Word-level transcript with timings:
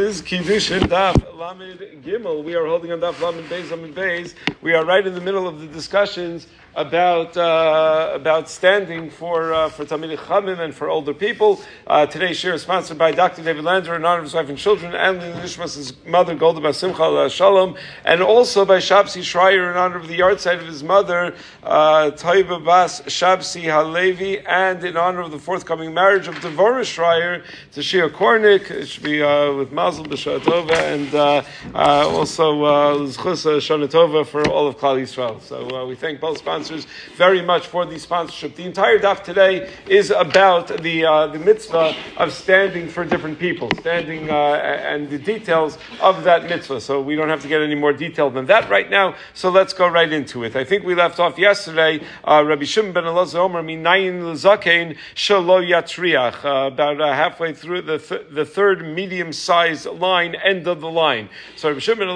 is 0.00 0.22
Kiddushin 0.22 0.80
Daf 0.82 1.31
Lamed 1.42 2.04
Gimel. 2.04 2.44
We 2.44 2.54
are 2.54 2.66
holding 2.66 2.92
on 2.92 3.00
Daf 3.00 3.20
Lamed 3.20 3.48
Beis 3.48 3.68
Lamed 3.72 3.96
Beis. 3.96 4.34
We 4.60 4.74
are 4.74 4.84
right 4.84 5.04
in 5.04 5.12
the 5.12 5.20
middle 5.20 5.48
of 5.48 5.60
the 5.60 5.66
discussions 5.66 6.46
about 6.74 7.36
uh, 7.36 8.12
about 8.14 8.48
standing 8.48 9.10
for 9.10 9.52
uh, 9.52 9.68
for 9.68 9.84
Talmidei 9.84 10.16
Chachamim 10.16 10.58
and 10.60 10.74
for 10.74 10.88
older 10.88 11.12
people. 11.12 11.60
Uh, 11.86 12.06
today's 12.06 12.36
share 12.36 12.54
is 12.54 12.62
sponsored 12.62 12.96
by 12.96 13.12
Dr. 13.12 13.42
David 13.42 13.64
Lander 13.64 13.94
in 13.94 14.04
honor 14.04 14.18
of 14.18 14.24
his 14.24 14.34
wife 14.34 14.48
and 14.48 14.56
children, 14.56 14.94
and 14.94 15.20
the 15.20 15.26
Nishmas' 15.26 15.94
mother 16.06 16.34
Golda 16.34 16.60
Basimcha 16.60 17.30
Shalom, 17.30 17.76
and 18.04 18.22
also 18.22 18.64
by 18.64 18.78
Shabsi 18.78 19.22
Schreier 19.22 19.70
in 19.70 19.76
honor 19.76 19.96
of 19.96 20.08
the 20.08 20.18
yahrzeit 20.18 20.60
of 20.60 20.66
his 20.66 20.82
mother 20.82 21.34
uh, 21.62 22.10
Taiba 22.12 22.64
Bas 22.64 23.02
Shabsi 23.02 23.64
Halevi, 23.64 24.40
and 24.40 24.82
in 24.84 24.96
honor 24.96 25.20
of 25.20 25.30
the 25.30 25.38
forthcoming 25.38 25.92
marriage 25.92 26.26
of 26.26 26.36
Devorah 26.36 26.82
Schreier 26.82 27.44
to 27.72 27.80
Shia 27.80 28.08
Kornick. 28.08 28.70
It 28.70 28.86
should 28.86 29.02
be 29.02 29.22
uh, 29.22 29.52
with 29.52 29.72
Mazel 29.72 30.06
B'Shatova 30.06 30.72
and 30.72 31.14
uh, 31.32 31.44
uh, 31.74 32.08
also 32.08 32.64
uh, 32.64 32.94
Lizchus 32.96 33.46
Shonatova 33.60 34.26
for 34.26 34.46
all 34.48 34.66
of 34.66 34.76
Klal 34.76 35.00
Yisrael. 35.00 35.40
So 35.40 35.68
uh, 35.70 35.86
we 35.86 35.94
thank 35.94 36.20
both 36.20 36.38
sponsors 36.38 36.86
very 37.16 37.42
much 37.42 37.66
for 37.66 37.86
the 37.86 37.98
sponsorship. 37.98 38.56
The 38.56 38.64
entire 38.64 38.98
daf 38.98 39.22
today 39.22 39.70
is 39.88 40.10
about 40.10 40.68
the 40.82 41.04
uh, 41.04 41.26
the 41.28 41.38
mitzvah 41.38 41.94
of 42.16 42.32
standing 42.32 42.88
for 42.88 43.04
different 43.04 43.38
people, 43.38 43.68
standing 43.80 44.30
uh, 44.30 44.34
and 44.34 45.08
the 45.08 45.18
details 45.18 45.78
of 46.00 46.24
that 46.24 46.44
mitzvah. 46.44 46.80
So 46.80 47.00
we 47.00 47.16
don't 47.16 47.28
have 47.28 47.42
to 47.42 47.48
get 47.48 47.62
any 47.62 47.74
more 47.74 47.92
detailed 47.92 48.34
than 48.34 48.46
that 48.46 48.68
right 48.68 48.90
now. 48.90 49.14
So 49.34 49.50
let's 49.50 49.72
go 49.72 49.86
right 49.88 50.12
into 50.12 50.44
it. 50.44 50.56
I 50.56 50.64
think 50.64 50.84
we 50.84 50.94
left 50.94 51.18
off 51.18 51.38
yesterday. 51.38 52.04
Uh, 52.24 52.44
Rabbi 52.46 52.64
Shimon 52.64 52.92
ben 52.92 53.04
Elazar 53.04 53.40
Omer 53.40 53.62
minayin 53.62 54.22
l'zakein 54.24 54.96
shelo 55.14 55.62
yatriach. 55.62 56.44
Uh, 56.44 56.66
about 56.66 57.00
uh, 57.00 57.12
halfway 57.12 57.52
through 57.52 57.82
the 57.82 57.98
th- 57.98 58.26
the 58.30 58.44
third 58.44 58.84
medium 58.84 59.32
sized 59.32 59.86
line, 59.86 60.34
end 60.34 60.66
of 60.66 60.80
the 60.80 60.90
line. 60.90 61.21
So 61.56 61.68
Rabbi 61.68 61.80
Shimon 61.80 62.08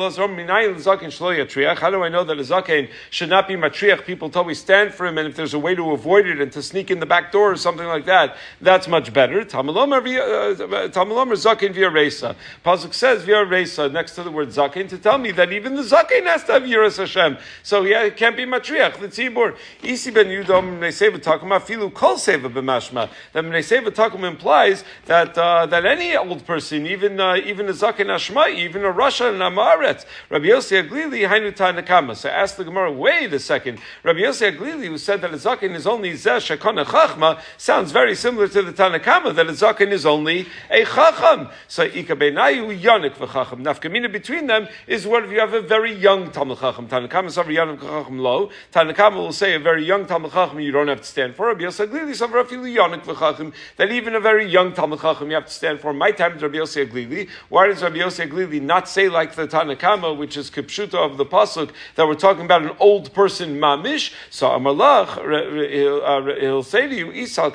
yatriach. 1.35 1.79
How 1.79 1.91
do 1.91 2.03
I 2.03 2.09
know 2.09 2.25
that 2.25 2.39
a 2.39 2.43
zaken 2.43 2.89
should 3.11 3.29
not 3.29 3.49
be 3.49 3.55
matriach? 3.55 4.05
People 4.05 4.27
until 4.27 4.45
we 4.45 4.55
stand 4.55 4.93
for 4.95 5.07
him, 5.07 5.19
and 5.19 5.29
if 5.29 5.37
there's 5.37 5.55
a 5.55 5.59
way 5.59 5.75
to 5.75 5.93
avoid 5.93 6.27
it 6.27 6.41
and 6.41 6.53
to 6.53 6.63
sneak 6.63 6.91
in 6.91 7.01
the 7.01 7.07
back 7.07 7.33
door 7.33 7.53
or 7.53 7.57
something 7.57 7.87
like 7.87 8.07
that, 8.07 8.37
that's 8.61 8.89
much 8.89 9.13
better. 9.13 9.45
Tamalomer 9.45 9.99
uh, 9.99 11.37
zakin 11.37 11.73
via 11.73 11.91
resa. 11.91 12.37
Pasuk 12.65 12.95
says 12.95 13.23
via 13.25 13.45
resa 13.45 13.89
next 13.89 14.15
to 14.15 14.23
the 14.23 14.31
word 14.31 14.49
zaken 14.49 14.89
to 14.89 14.99
tell 14.99 15.19
me 15.19 15.31
that 15.33 15.53
even 15.53 15.75
the 15.75 15.83
zaken 15.83 16.25
has 16.25 16.45
to 16.45 16.53
have 16.53 16.63
yiras 16.63 16.99
Hashem. 16.99 17.39
So 17.63 17.83
yeah, 17.83 18.03
it 18.03 18.17
can't 18.17 18.37
be 18.37 18.45
matriach. 18.45 18.99
The 18.99 19.09
tzibur 19.09 19.57
isi 19.83 20.11
ben 20.11 20.27
yudom 20.27 20.79
neiseva 20.79 21.19
takum 21.19 21.51
afilu 21.51 21.93
kol 21.93 22.17
seva 22.17 22.53
b'mashma. 22.53 23.09
That 23.33 23.45
neiseva 23.45 23.89
takum 23.89 24.25
implies 24.25 24.85
that 25.07 25.37
uh, 25.37 25.67
that 25.67 25.85
any 25.85 26.17
old 26.17 26.45
person, 26.47 26.87
even 26.87 27.21
uh, 27.21 27.37
even 27.37 27.69
a 27.69 27.73
zakin 27.73 28.07
ashma, 28.07 28.53
even 28.55 28.85
a 28.87 28.93
Russia 28.93 29.29
and 29.29 29.41
Amaret, 29.41 30.05
Rabbi 30.31 30.47
Yossi 30.47 30.83
Aglili 30.83 31.29
hainu 31.29 31.53
tanakama. 31.55 32.17
So 32.17 32.29
ask 32.29 32.57
the 32.57 32.65
Gemara, 32.65 32.93
wait 32.93 33.33
a 33.33 33.39
second, 33.39 33.79
Rabbi 34.03 34.21
Yossi 34.21 34.57
Aglili, 34.57 34.87
who 34.87 34.99
said 34.99 35.21
that 35.21 35.33
a 35.33 35.37
zakin 35.37 35.75
is 35.75 35.87
only 35.87 36.13
zeh 36.13 36.37
shekona 36.37 36.85
chachma, 36.85 37.41
sounds 37.57 37.93
very 37.93 38.15
similar 38.15 38.49
to 38.49 38.63
the 38.63 38.73
Tanakama 38.73 39.35
that 39.35 39.47
a 39.47 39.53
zakin 39.53 39.91
is 39.91 40.07
only 40.07 40.47
a 40.71 40.85
chacham. 40.85 41.49
So 41.69 41.85
ika 41.85 42.15
benayu 42.15 42.79
yonik 42.81 43.15
v'chacham. 43.15 43.63
Nafkamina 43.63 44.11
between 44.11 44.47
them 44.47 44.69
is 44.87 45.07
what 45.07 45.25
if 45.25 45.31
you 45.31 45.41
have 45.41 45.55
a 45.55 45.63
very 45.63 45.93
young 45.93 46.31
Talmud 46.31 46.59
Chacham. 46.59 46.89
Tanakama 46.89 47.27
is 47.27 47.37
very 47.37 47.55
young 47.55 47.79
chacham 47.79 48.19
low. 48.19 48.51
Tanakama 48.73 49.17
will 49.17 49.33
say 49.33 49.55
a 49.55 49.59
very 49.59 49.85
young 49.85 50.07
Talmud 50.07 50.33
Chacham 50.33 50.61
you 50.61 50.73
don't 50.73 50.89
have 50.89 51.01
to 51.01 51.07
stand 51.07 51.35
for. 51.35 51.47
Rabbi 51.47 51.63
Yossi 51.63 51.87
Aglili 51.87 52.11
is 52.11 52.21
afilu 52.21 52.77
yonik 52.77 53.03
v'chacham 53.05 53.53
that 53.77 53.91
even 53.91 54.15
a 54.15 54.21
very 54.21 54.47
young 54.47 54.73
Talmud 54.73 55.01
Chacham 55.01 55.29
you 55.29 55.35
have 55.35 55.47
to 55.47 55.53
stand 55.53 55.81
for. 55.81 55.93
My 55.93 56.11
time 56.11 56.37
is 56.37 56.43
Rabbi 56.43 56.59
Yossi 56.59 56.87
Aglili. 56.87 57.29
Why 57.49 57.69
does 57.69 57.83
Rabbi 57.83 57.97
Yossi 57.97 58.29
Aglili 58.29 58.61
not 58.61 58.76
say 58.85 59.09
like 59.09 59.35
the 59.35 59.49
Tanakama, 59.49 60.17
which 60.17 60.37
is 60.37 60.51
kipshuta 60.51 60.95
of 60.95 61.17
the 61.17 61.27
pasuk 61.27 61.71
that 61.95 62.07
we're 62.07 62.15
talking 62.15 62.45
about 62.45 62.63
an 62.63 62.77
old 62.79 63.13
person 63.13 63.59
mamish? 63.59 64.13
So 64.31 64.49
Amalach, 64.49 65.19
uh, 65.19 66.41
he'll 66.41 66.63
say 66.63 66.89
to 66.89 66.95
you, 66.95 67.07
Isal 67.09 67.53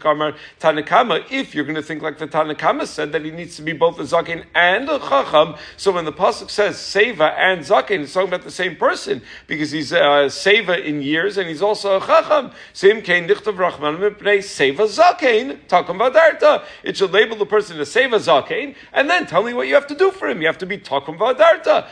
Kamar 0.00 0.34
Tanakama, 0.60 1.24
if 1.30 1.54
you're 1.54 1.64
going 1.64 1.76
to 1.76 1.82
think 1.82 2.02
like 2.02 2.18
the 2.18 2.26
Tanakama 2.26 2.86
said 2.86 3.12
that 3.12 3.24
he 3.24 3.30
needs 3.30 3.56
to 3.56 3.62
be 3.62 3.72
both 3.72 3.98
a 3.98 4.02
Zakin 4.02 4.44
and 4.54 4.88
a 4.88 4.98
Chacham. 4.98 5.54
So 5.76 5.92
when 5.92 6.04
the 6.04 6.12
Pasuk 6.12 6.50
says 6.50 6.76
Seva 6.76 7.32
and 7.36 7.60
Zakin, 7.60 8.02
it's 8.02 8.12
talking 8.12 8.28
about 8.28 8.44
the 8.44 8.50
same 8.50 8.76
person 8.76 9.22
because 9.46 9.70
he's 9.70 9.92
a 9.92 10.26
Seva 10.28 10.84
in 10.84 11.02
years 11.02 11.38
and 11.38 11.48
he's 11.48 11.62
also 11.62 11.96
a 11.96 12.00
Chacham. 12.00 12.52
Sim 12.72 13.02
Kain 13.02 13.28
Nichtav 13.28 13.58
Rahman 13.58 13.96
Seva 13.98 14.86
Zakin, 14.88 15.58
Takam 15.68 15.98
Vadarta. 15.98 16.64
It 16.82 16.96
should 16.96 17.12
label 17.12 17.36
the 17.36 17.46
person 17.46 17.78
as 17.80 17.88
Seva 17.88 18.18
Zakin 18.18 18.74
and 18.92 19.08
then 19.08 19.26
tell 19.26 19.42
me 19.42 19.54
what 19.54 19.68
you 19.68 19.74
have 19.74 19.86
to 19.86 19.94
do 19.94 20.10
for 20.10 20.28
him. 20.28 20.40
You 20.40 20.47
have 20.48 20.58
to 20.58 20.66
be 20.66 20.78
Takam 20.78 21.16
Vadarta. 21.16 21.86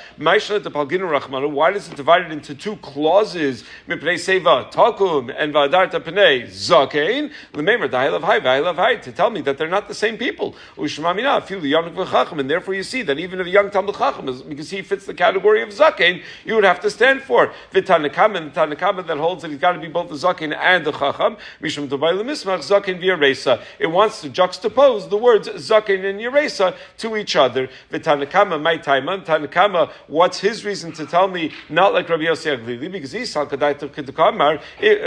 Why 1.53 1.73
does 1.73 1.89
it 1.89 1.97
divide 1.97 2.23
it 2.23 2.33
into 2.33 2.55
two 2.55 2.77
clauses? 2.77 3.65
Mipnei 3.89 4.15
seva 4.15 4.73
takum 4.73 5.35
and 5.37 5.55
vadarta 5.55 6.01
pnei 6.01 6.47
zakein 6.47 7.31
lememer 7.53 7.89
dahilav 7.89 8.23
hai 8.23 8.41
vahilav 8.41 8.77
hai 8.77 8.97
to 8.97 9.13
tell 9.13 9.31
me 9.31 9.41
that 9.43 9.59
they're 9.59 9.69
not 9.69 9.89
the 9.89 9.95
same 9.95 10.17
people. 10.17 10.55
Ushmamina 10.77 11.47
the 11.47 11.69
young 11.69 11.91
v'chacham, 11.95 12.41
and 12.41 12.51
therefore 12.51 12.75
you 12.75 12.83
see 12.83 13.03
that 13.03 13.19
even 13.19 13.41
if 13.41 13.47
a 13.47 13.51
young 13.51 13.71
talmud 13.71 13.95
chacham 13.95 14.29
is 14.29 14.43
because 14.43 14.71
he 14.71 14.83
fits 14.83 15.07
the 15.07 15.15
category 15.15 15.63
of 15.63 15.69
zakein, 15.69 16.23
you 16.45 16.55
would 16.55 16.65
have 16.65 16.81
to 16.81 16.91
stand 16.91 17.23
for 17.23 17.53
v'tanakam 17.73 18.37
and 18.37 18.53
tanakam 18.55 19.07
that 19.07 19.19
holds 19.19 19.43
that 19.43 19.51
he's 19.51 19.61
got 19.61 19.73
to 19.73 19.79
be 19.79 19.89
both 19.89 20.09
the 20.09 20.15
zakein 20.15 20.57
and 20.57 20.85
the 20.85 20.93
chacham. 20.93 21.37
Mishum 21.61 21.89
tobai 21.89 22.13
lemismach 22.15 22.61
zakein 22.61 22.99
v'yaresa. 23.03 23.63
It 23.79 23.89
wants 23.89 24.23
to 24.23 24.31
juxtapose 24.31 25.11
the 25.11 25.17
words 25.17 25.49
zakein 25.49 26.05
and 26.09 26.19
yaresa 26.19 26.75
to 26.99 27.17
each 27.17 27.37
other. 27.37 27.69
V'tanakama 28.47 28.63
my 28.63 28.79
taima 28.79 29.25
tanakama. 29.25 29.91
What's 30.07 30.41
his 30.41 30.65
reason 30.65 30.93
to 30.93 31.07
tell 31.07 31.29
me 31.29 31.53
not 31.69 31.93
like 31.93 32.09
Rabbi 32.09 32.25
Yossi 32.25 32.57
Aglili 32.57 32.91
because 32.91 33.13
he's 33.13 33.33
salkadai 33.33 33.77
Kamar, 34.15 34.59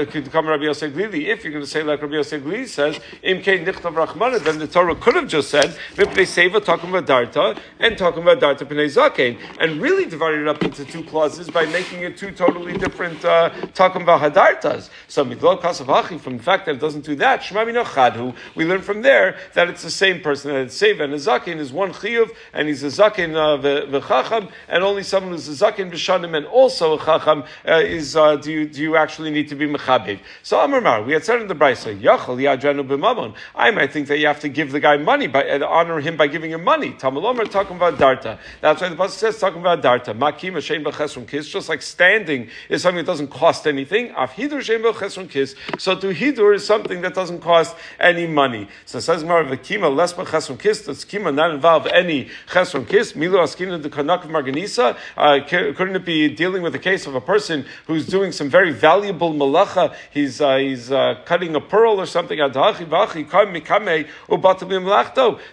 could 0.06 0.32
come 0.32 0.48
Rabbi 0.48 0.64
Yosef 0.64 0.94
Glili, 0.94 1.28
if 1.28 1.44
you're 1.44 1.52
going 1.52 1.64
to 1.64 1.70
say 1.70 1.84
like 1.84 2.02
Rabbi 2.02 2.16
Yosef 2.16 2.42
Glili 2.44 2.68
says, 2.68 3.00
Im 3.24 3.42
Kein 3.42 3.66
Nichtav 3.66 3.94
Rachmana, 3.94 4.44
then 4.44 4.60
the 4.60 4.68
Torah 4.68 4.96
could 4.96 5.16
have 5.16 5.28
just 5.28 5.50
said, 5.50 5.76
Vipnei 5.96 6.26
Seva 6.26 6.64
talking 6.64 6.90
about 6.90 7.06
Darta, 7.06 7.60
and 7.80 7.98
talking 7.98 8.24
about 8.24 8.40
Darta 8.40 8.68
Pnei 8.68 8.88
Zakein, 8.88 9.40
and 9.60 9.82
really 9.82 10.06
divided 10.06 10.42
it 10.42 10.48
up 10.48 10.64
into 10.64 10.86
two 10.86 11.04
clauses 11.04 11.50
by 11.50 11.66
making 11.68 12.04
it 12.04 12.18
two 12.18 12.32
totally 12.32 12.78
different 12.78 13.24
uh, 13.26 13.50
talking 13.74 14.02
about 14.02 14.22
Hadartas. 14.22 14.90
So 15.08 15.26
Midlo 15.26 15.60
Kasavachi, 15.60 16.20
from 16.20 16.38
the 16.38 16.44
fact 16.44 16.66
that 16.66 16.76
it 16.76 16.82
doesn't 16.82 17.06
do 17.06 17.16
that, 17.16 17.42
Shemamino 17.42 17.84
Chadhu, 17.84 18.36
we 18.56 18.66
learn 18.66 18.82
from 18.82 19.02
there 19.02 19.38
that 19.54 19.70
it's 19.70 19.84
the 19.84 19.92
same 19.92 20.22
person, 20.22 20.52
that 20.54 20.62
it's 20.62 20.80
Seva 20.80 21.04
and 21.04 21.14
a 21.14 21.18
Zakein 21.18 21.58
is 21.58 21.72
one 21.72 21.94
Chiyuv, 21.94 22.30
and 22.54 22.68
he's 22.68 22.84
a 22.84 22.88
Zakein 22.88 23.29
uh, 23.36 23.58
v'chacham, 23.58 24.50
and 24.68 24.84
only 24.84 25.04
someone 25.04 25.34
who's 25.34 25.48
a 25.50 25.66
Zakein 25.66 25.92
b'shanim 25.92 26.36
and 26.36 26.46
also 26.46 26.98
a 26.98 27.04
Chacham 27.04 27.44
uh, 27.68 27.74
is, 27.76 28.16
uh, 28.16 28.36
do 28.36 28.52
you, 28.52 28.68
do 28.68 28.82
you 28.82 28.96
actually 28.96 29.32
need 29.32 29.48
to 29.50 29.56
be 29.56 29.68
mechabed. 29.68 30.20
So 30.44 30.60
Amar 30.60 30.82
Mar, 30.82 31.04
we 31.04 31.14
had 31.14 31.24
said 31.24 31.42
in 31.42 31.48
the 31.48 31.56
Brisa, 31.56 32.00
Yachal 32.00 32.38
Yadranu 32.38 32.88
b'mamon. 32.88 33.36
I 33.56 33.72
might 33.72 33.92
think 33.92 34.08
that 34.08 34.20
you 34.20 34.28
have 34.28 34.40
to 34.42 34.50
give 34.50 34.72
the 34.72 34.80
guy 34.80 34.98
money 34.98 35.28
by 35.28 35.44
and 35.44 35.64
honor 35.64 36.00
him 36.00 36.18
by 36.18 36.28
giving 36.28 36.52
him 36.52 36.64
money. 36.64 36.92
Tamalomer 36.92 37.50
talking 37.50 37.76
about 37.76 37.98
darta. 37.98 38.38
That's 38.62 38.82
why 38.82 38.90
the 38.90 38.96
pasuk 38.96 39.12
says 39.12 39.40
talking 39.40 39.62
about 39.62 39.82
darta. 39.82 40.18
Makim 40.18 40.54
Hashem 40.54 40.84
b'chesron 40.84 41.28
kis. 41.28 41.48
Just 41.48 41.70
like 41.70 41.82
standing 41.82 42.50
is 42.70 42.82
something 42.82 43.04
that 43.04 43.12
doesn't 43.12 43.30
cost 43.30 43.68
anything. 43.68 44.12
Af 44.16 44.34
hidur 44.34 44.58
Hashem 44.58 44.82
b'chesron 44.84 45.30
kiss. 45.30 45.56
So 45.78 45.96
to 45.96 46.14
hidur 46.14 46.56
is 46.56 46.66
something 46.66 47.02
that 47.02 47.14
doesn't 47.14 47.42
cost 47.42 47.76
any 48.00 48.28
money. 48.28 48.68
So 48.86 49.00
says 49.00 49.24
Mar 49.24 49.44
v'kima 49.44 49.94
less 49.94 50.14
b'chesron 50.14 50.60
kis. 50.60 50.84
Does 50.84 51.06
kima 51.06 51.34
not 51.34 51.52
involve 51.52 51.88
any 51.88 52.30
chesron 52.48 52.88
kiss? 52.88 53.16
Milo 53.20 53.46
the 53.46 53.90
kanak 53.90 54.24
of 54.24 54.32
marganisa. 54.32 54.98
Uh, 55.18 55.40
couldn't 55.46 55.96
it 55.96 56.06
be 56.06 56.30
dealing 56.30 56.62
with 56.64 56.74
a 56.74 56.80
case 56.80 57.06
of 57.06 57.16
a 57.16 57.22
person 57.22 57.66
who's 57.86 58.08
doing 58.08 58.32
some 58.32 58.50
very 58.50 58.72
valuable 58.72 59.34
malacha. 59.34 59.94
He's 60.10 60.40
uh, 60.40 60.56
he's 60.56 60.90
uh, 60.92 61.22
cutting 61.26 61.54
a 61.56 61.60
pearl 61.62 62.00
or 62.00 62.06
something. 62.06 62.40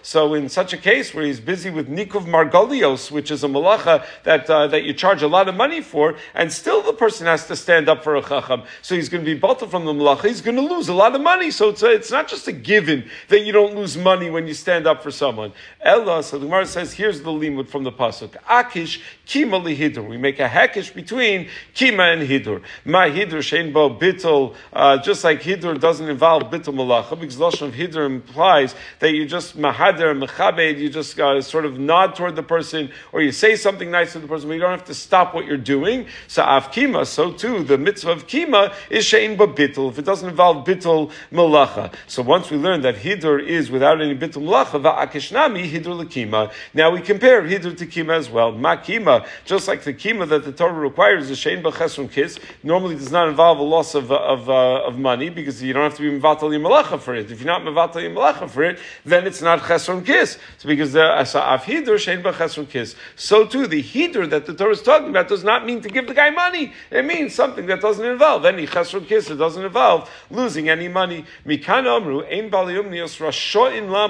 So 0.01 0.33
in 0.33 0.49
such 0.49 0.73
a 0.73 0.77
case 0.77 1.13
where 1.13 1.25
he's 1.25 1.39
busy 1.41 1.69
with 1.69 1.89
nikuv 1.89 2.25
margolios, 2.25 3.11
which 3.11 3.31
is 3.31 3.43
a 3.43 3.47
malacha 3.47 4.05
that 4.23 4.49
uh, 4.49 4.67
that 4.67 4.83
you 4.83 4.93
charge 4.93 5.21
a 5.21 5.27
lot 5.27 5.49
of 5.49 5.55
money 5.55 5.81
for, 5.81 6.15
and 6.33 6.51
still 6.51 6.81
the 6.81 6.93
person 6.93 7.27
has 7.27 7.47
to 7.47 7.55
stand 7.55 7.89
up 7.89 8.03
for 8.03 8.15
a 8.15 8.21
chacham. 8.21 8.63
So 8.81 8.95
he's 8.95 9.09
going 9.09 9.25
to 9.25 9.29
be 9.33 9.37
bottled 9.37 9.71
from 9.71 9.83
the 9.83 9.93
malacha. 9.93 10.27
He's 10.29 10.41
going 10.41 10.55
to 10.55 10.61
lose 10.61 10.87
a 10.87 10.93
lot 10.93 11.13
of 11.15 11.21
money. 11.21 11.51
So 11.51 11.69
it's 11.69 11.83
a, 11.83 11.91
it's 11.91 12.11
not 12.11 12.29
just 12.29 12.47
a 12.47 12.53
given 12.53 13.09
that 13.27 13.41
you 13.41 13.51
don't 13.51 13.75
lose 13.75 13.97
money 13.97 14.29
when 14.29 14.47
you 14.47 14.53
stand 14.53 14.87
up 14.87 15.03
for 15.03 15.11
someone. 15.11 15.51
Ella, 15.81 16.23
so 16.23 16.39
the 16.39 16.45
Gemara 16.45 16.65
says, 16.65 16.93
here's 16.93 17.21
the 17.21 17.31
lima. 17.31 17.56
Limud 17.57 17.67
from 17.67 17.83
the 17.83 17.91
pasuk. 17.91 18.31
Akish 18.43 19.01
kima 19.25 19.61
lihidur. 19.61 20.07
We 20.07 20.17
make 20.17 20.39
a 20.39 20.47
hekish 20.47 20.93
between 20.93 21.49
kima 21.75 22.13
and 22.13 22.27
hidur. 22.27 22.61
My 22.85 23.09
hidur 23.09 23.39
shein 23.39 23.73
bo 23.73 23.89
bittul, 23.89 24.55
uh, 24.73 24.97
just 24.97 25.23
like 25.23 25.41
hidur 25.41 25.79
doesn't 25.79 26.07
involve 26.07 26.43
bittul 26.43 26.75
malacha, 26.75 27.19
because 27.19 27.37
lashon 27.37 27.67
of 27.67 27.73
hidur 27.73 28.05
implies 28.05 28.75
that 28.99 29.13
you 29.13 29.25
just 29.25 29.57
mahader 29.57 30.17
mechabed, 30.17 30.79
you 30.79 30.89
just 30.89 31.19
uh, 31.19 31.41
sort 31.41 31.65
of 31.65 31.79
nod 31.79 32.15
toward 32.15 32.35
the 32.35 32.43
person, 32.43 32.91
or 33.11 33.21
you 33.21 33.31
say 33.31 33.55
something 33.55 33.91
nice 33.91 34.13
to 34.13 34.19
the 34.19 34.27
person, 34.27 34.47
but 34.47 34.55
you 34.55 34.61
don't 34.61 34.71
have 34.71 34.85
to 34.85 34.93
stop 34.93 35.33
what 35.33 35.45
you're 35.45 35.57
doing. 35.57 36.07
So 36.27 36.43
av 36.43 36.71
kima, 36.71 37.05
so 37.05 37.31
too 37.31 37.63
the 37.63 37.77
mitzvah 37.77 38.11
of 38.11 38.27
kima 38.27 38.73
is 38.89 39.05
shein 39.05 39.37
bo 39.37 39.47
bittul. 39.47 39.89
If 39.89 39.99
it 39.99 40.05
doesn't 40.05 40.29
involve 40.29 40.65
bittul 40.65 41.11
malacha, 41.31 41.93
so 42.07 42.21
once 42.21 42.49
we 42.49 42.57
learn 42.57 42.81
that 42.81 42.95
hidur 42.95 43.43
is 43.43 43.69
without 43.71 44.01
any 44.01 44.15
bittul 44.15 44.43
malacha, 44.43 44.81
va'akishnami 44.81 45.69
hidur 45.69 46.03
lekima. 46.03 46.51
Now 46.73 46.91
we 46.91 47.01
compare 47.01 47.46
hidur 47.47 47.77
to 47.77 47.85
kima 47.85 48.13
as 48.15 48.29
well. 48.29 48.53
Makima, 48.53 49.27
just 49.45 49.67
like 49.67 49.83
the 49.83 49.93
kima 49.93 50.27
that 50.29 50.43
the 50.43 50.51
Torah 50.51 50.73
requires, 50.73 51.29
is 51.29 51.37
shein 51.37 51.61
b'chesron 51.63 52.11
kiss. 52.11 52.39
Normally 52.63 52.95
does 52.95 53.11
not 53.11 53.27
involve 53.27 53.59
a 53.59 53.63
loss 53.63 53.95
of 53.95 54.11
of, 54.11 54.49
uh, 54.49 54.83
of 54.85 54.97
money 54.97 55.29
because 55.29 55.61
you 55.63 55.73
don't 55.73 55.83
have 55.83 55.95
to 55.95 56.01
be 56.01 56.19
mevatel 56.19 56.49
malacha 56.59 56.99
for 56.99 57.15
it. 57.15 57.31
If 57.31 57.41
you're 57.41 57.47
not 57.47 57.61
mevatel 57.61 58.13
malacha 58.13 58.49
for 58.49 58.63
it, 58.63 58.79
then 59.05 59.25
it's 59.25 59.41
not 59.41 59.59
chesron 59.59 60.05
kiss. 60.05 60.37
So 60.57 60.67
because 60.67 60.93
the 60.93 60.99
asa'af 60.99 61.63
hidur 61.63 61.95
shein 61.95 62.21
b'chesron 62.21 62.69
kiss. 62.69 62.95
So 63.15 63.45
too 63.45 63.67
the 63.67 63.81
hidur 63.81 64.29
that 64.29 64.45
the 64.45 64.53
Torah 64.53 64.71
is 64.71 64.81
talking 64.81 65.09
about 65.09 65.27
does 65.27 65.43
not 65.43 65.65
mean 65.65 65.81
to 65.81 65.89
give 65.89 66.07
the 66.07 66.13
guy 66.13 66.29
money. 66.29 66.73
It 66.91 67.05
means 67.05 67.33
something 67.33 67.65
that 67.67 67.81
doesn't 67.81 68.05
involve 68.05 68.45
any 68.45 68.67
chesron 68.67 69.07
kiss. 69.07 69.29
It 69.29 69.35
doesn't 69.35 69.63
involve 69.63 70.09
losing 70.29 70.69
any 70.69 70.87
money. 70.87 71.25
Mikan 71.45 71.87
amru 71.87 72.21
ein 72.21 72.49
baliyum 72.49 72.89
nios 72.89 73.17
rashoin 73.19 73.89
lam 73.89 74.07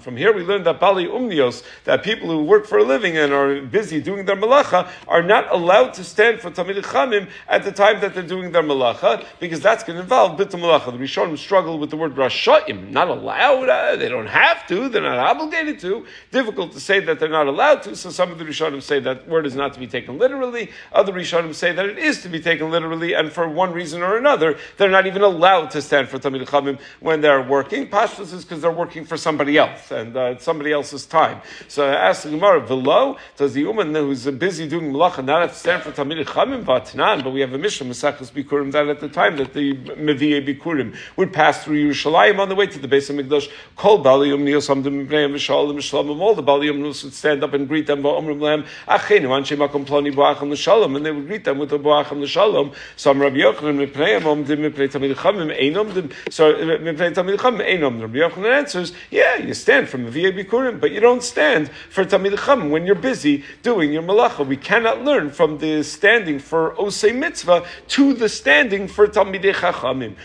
from 0.00 0.16
here 0.16 0.32
we 0.32 0.42
learn 0.42 0.61
that 0.64 0.80
Bali 0.80 1.06
Umnios, 1.06 1.62
that 1.84 2.02
people 2.02 2.28
who 2.28 2.44
work 2.44 2.66
for 2.66 2.78
a 2.78 2.84
living 2.84 3.16
and 3.16 3.32
are 3.32 3.60
busy 3.60 4.00
doing 4.00 4.24
their 4.24 4.36
malacha, 4.36 4.88
are 5.08 5.22
not 5.22 5.50
allowed 5.52 5.94
to 5.94 6.04
stand 6.04 6.40
for 6.40 6.50
Tamid 6.50 6.82
Chamim 6.82 7.28
at 7.48 7.64
the 7.64 7.72
time 7.72 8.00
that 8.00 8.14
they're 8.14 8.22
doing 8.22 8.52
their 8.52 8.62
malacha, 8.62 9.24
because 9.40 9.60
that's 9.60 9.84
going 9.84 9.96
to 9.96 10.02
involve 10.02 10.36
bit 10.36 10.50
malacha. 10.50 10.86
The 10.86 10.98
Rishonim 10.98 11.38
struggle 11.38 11.78
with 11.78 11.90
the 11.90 11.96
word 11.96 12.14
Rashaim, 12.14 12.90
not 12.90 13.08
allowed, 13.08 13.68
uh, 13.68 13.96
they 13.96 14.08
don't 14.08 14.26
have 14.26 14.66
to, 14.68 14.88
they're 14.88 15.02
not 15.02 15.18
obligated 15.18 15.78
to. 15.80 16.06
Difficult 16.30 16.72
to 16.72 16.80
say 16.80 17.00
that 17.00 17.18
they're 17.18 17.28
not 17.28 17.46
allowed 17.46 17.82
to, 17.82 17.96
so 17.96 18.10
some 18.10 18.30
of 18.30 18.38
the 18.38 18.44
Rishonim 18.44 18.82
say 18.82 19.00
that 19.00 19.28
word 19.28 19.46
is 19.46 19.54
not 19.54 19.72
to 19.74 19.80
be 19.80 19.86
taken 19.86 20.18
literally, 20.18 20.70
other 20.92 21.12
Rishonim 21.12 21.54
say 21.54 21.72
that 21.72 21.86
it 21.86 21.98
is 21.98 22.22
to 22.22 22.28
be 22.28 22.40
taken 22.40 22.70
literally, 22.70 23.14
and 23.14 23.32
for 23.32 23.48
one 23.48 23.72
reason 23.72 24.02
or 24.02 24.16
another, 24.16 24.58
they're 24.76 24.90
not 24.90 25.06
even 25.06 25.22
allowed 25.22 25.70
to 25.70 25.82
stand 25.82 26.08
for 26.08 26.18
Tamid 26.18 26.46
Chamim 26.46 26.78
when 27.00 27.20
they're 27.20 27.42
working. 27.42 27.88
Pashtus 27.88 28.32
is 28.32 28.44
because 28.44 28.62
they're 28.62 28.70
working 28.70 29.04
for 29.04 29.16
somebody 29.16 29.58
else, 29.58 29.90
and 29.90 30.16
uh, 30.16 30.32
it's 30.32 30.44
somebody 30.52 30.70
else's 30.70 31.06
time. 31.06 31.40
So 31.66 31.88
I 31.88 31.94
asked 31.94 32.24
the 32.24 32.30
Gemara, 32.30 32.60
below, 32.60 33.16
does 33.38 33.54
the 33.54 33.64
woman 33.64 33.94
who's 33.94 34.26
busy 34.32 34.68
doing 34.68 34.92
malacha 34.92 35.24
not 35.24 35.40
have 35.40 35.52
to 35.52 35.58
stand 35.58 35.82
for 35.82 35.92
Tamid 35.92 36.22
Chamim 36.26 36.62
Vatnan? 36.62 37.24
But 37.24 37.30
we 37.32 37.40
have 37.40 37.54
a 37.54 37.58
mission, 37.58 37.88
Mesachas 37.88 38.30
Bikurim, 38.30 38.70
that 38.72 38.86
at 38.86 39.00
the 39.00 39.08
time 39.08 39.38
that 39.38 39.54
the 39.54 39.72
Meviye 39.74 40.46
Bikurim 40.46 40.94
would 41.16 41.32
pass 41.32 41.64
through 41.64 41.88
Yerushalayim 41.88 42.38
on 42.38 42.50
the 42.50 42.54
way 42.54 42.66
to 42.66 42.78
the 42.78 42.86
base 42.86 43.08
of 43.08 43.16
Mikdash, 43.16 43.50
Kol 43.76 44.04
Baliyum 44.04 44.42
Niosam 44.42 44.82
Demibneim 44.84 45.32
Vishalim 45.32 45.80
Shalom, 45.80 46.20
all 46.20 46.34
the 46.34 46.42
Baliyum 46.42 46.82
would 46.82 47.14
stand 47.14 47.42
up 47.42 47.54
and 47.54 47.66
greet 47.66 47.86
them, 47.86 48.02
Va'omrim 48.02 48.38
Lehem, 48.38 48.66
Achenu, 48.86 49.28
Anshe 49.28 49.56
Makom 49.56 49.86
Ploni 49.86 50.14
Boachim 50.14 50.50
L'Shalom, 50.50 50.96
and 50.96 51.06
they 51.06 51.12
would 51.12 51.26
greet 51.26 51.44
them 51.44 51.58
with 51.58 51.70
the 51.70 51.78
Boachim 51.78 52.20
L'Shalom. 52.20 52.72
Some 52.96 53.22
Rabbi 53.22 53.36
Yochanan, 53.36 53.86
Mipneim, 53.86 54.26
Om 54.26 54.44
Dim 54.44 54.58
Mipnei 54.58 54.90
Tamid 54.90 55.14
Chamim, 55.14 55.50
Einom, 55.58 55.94
the 55.94 56.30
so 56.30 56.52
Mipnei 56.52 57.14
Tamid 57.14 57.38
Chamim, 57.38 57.66
Einom, 57.66 58.02
Rabbi 58.02 58.18
Yochanan 58.18 58.54
answers, 58.54 58.92
yeah, 59.10 59.36
you 59.36 59.54
stand 59.54 59.88
from 59.88 60.04
VA 60.10 60.32
Bikurim, 60.44 60.80
but 60.80 60.90
you 60.90 61.00
don't 61.00 61.22
stand 61.22 61.70
for 61.90 62.04
Tamid 62.04 62.36
Chacham 62.36 62.70
when 62.70 62.86
you're 62.86 62.94
busy 62.94 63.44
doing 63.62 63.92
your 63.92 64.02
malacha. 64.02 64.46
We 64.46 64.56
cannot 64.56 65.04
learn 65.04 65.30
from 65.30 65.58
the 65.58 65.82
standing 65.82 66.38
for 66.38 66.74
Osei 66.76 67.14
Mitzvah 67.14 67.64
to 67.88 68.14
the 68.14 68.28
standing 68.28 68.88
for 68.88 69.06
Talmidei 69.06 69.54
Chachamim. 69.54 70.16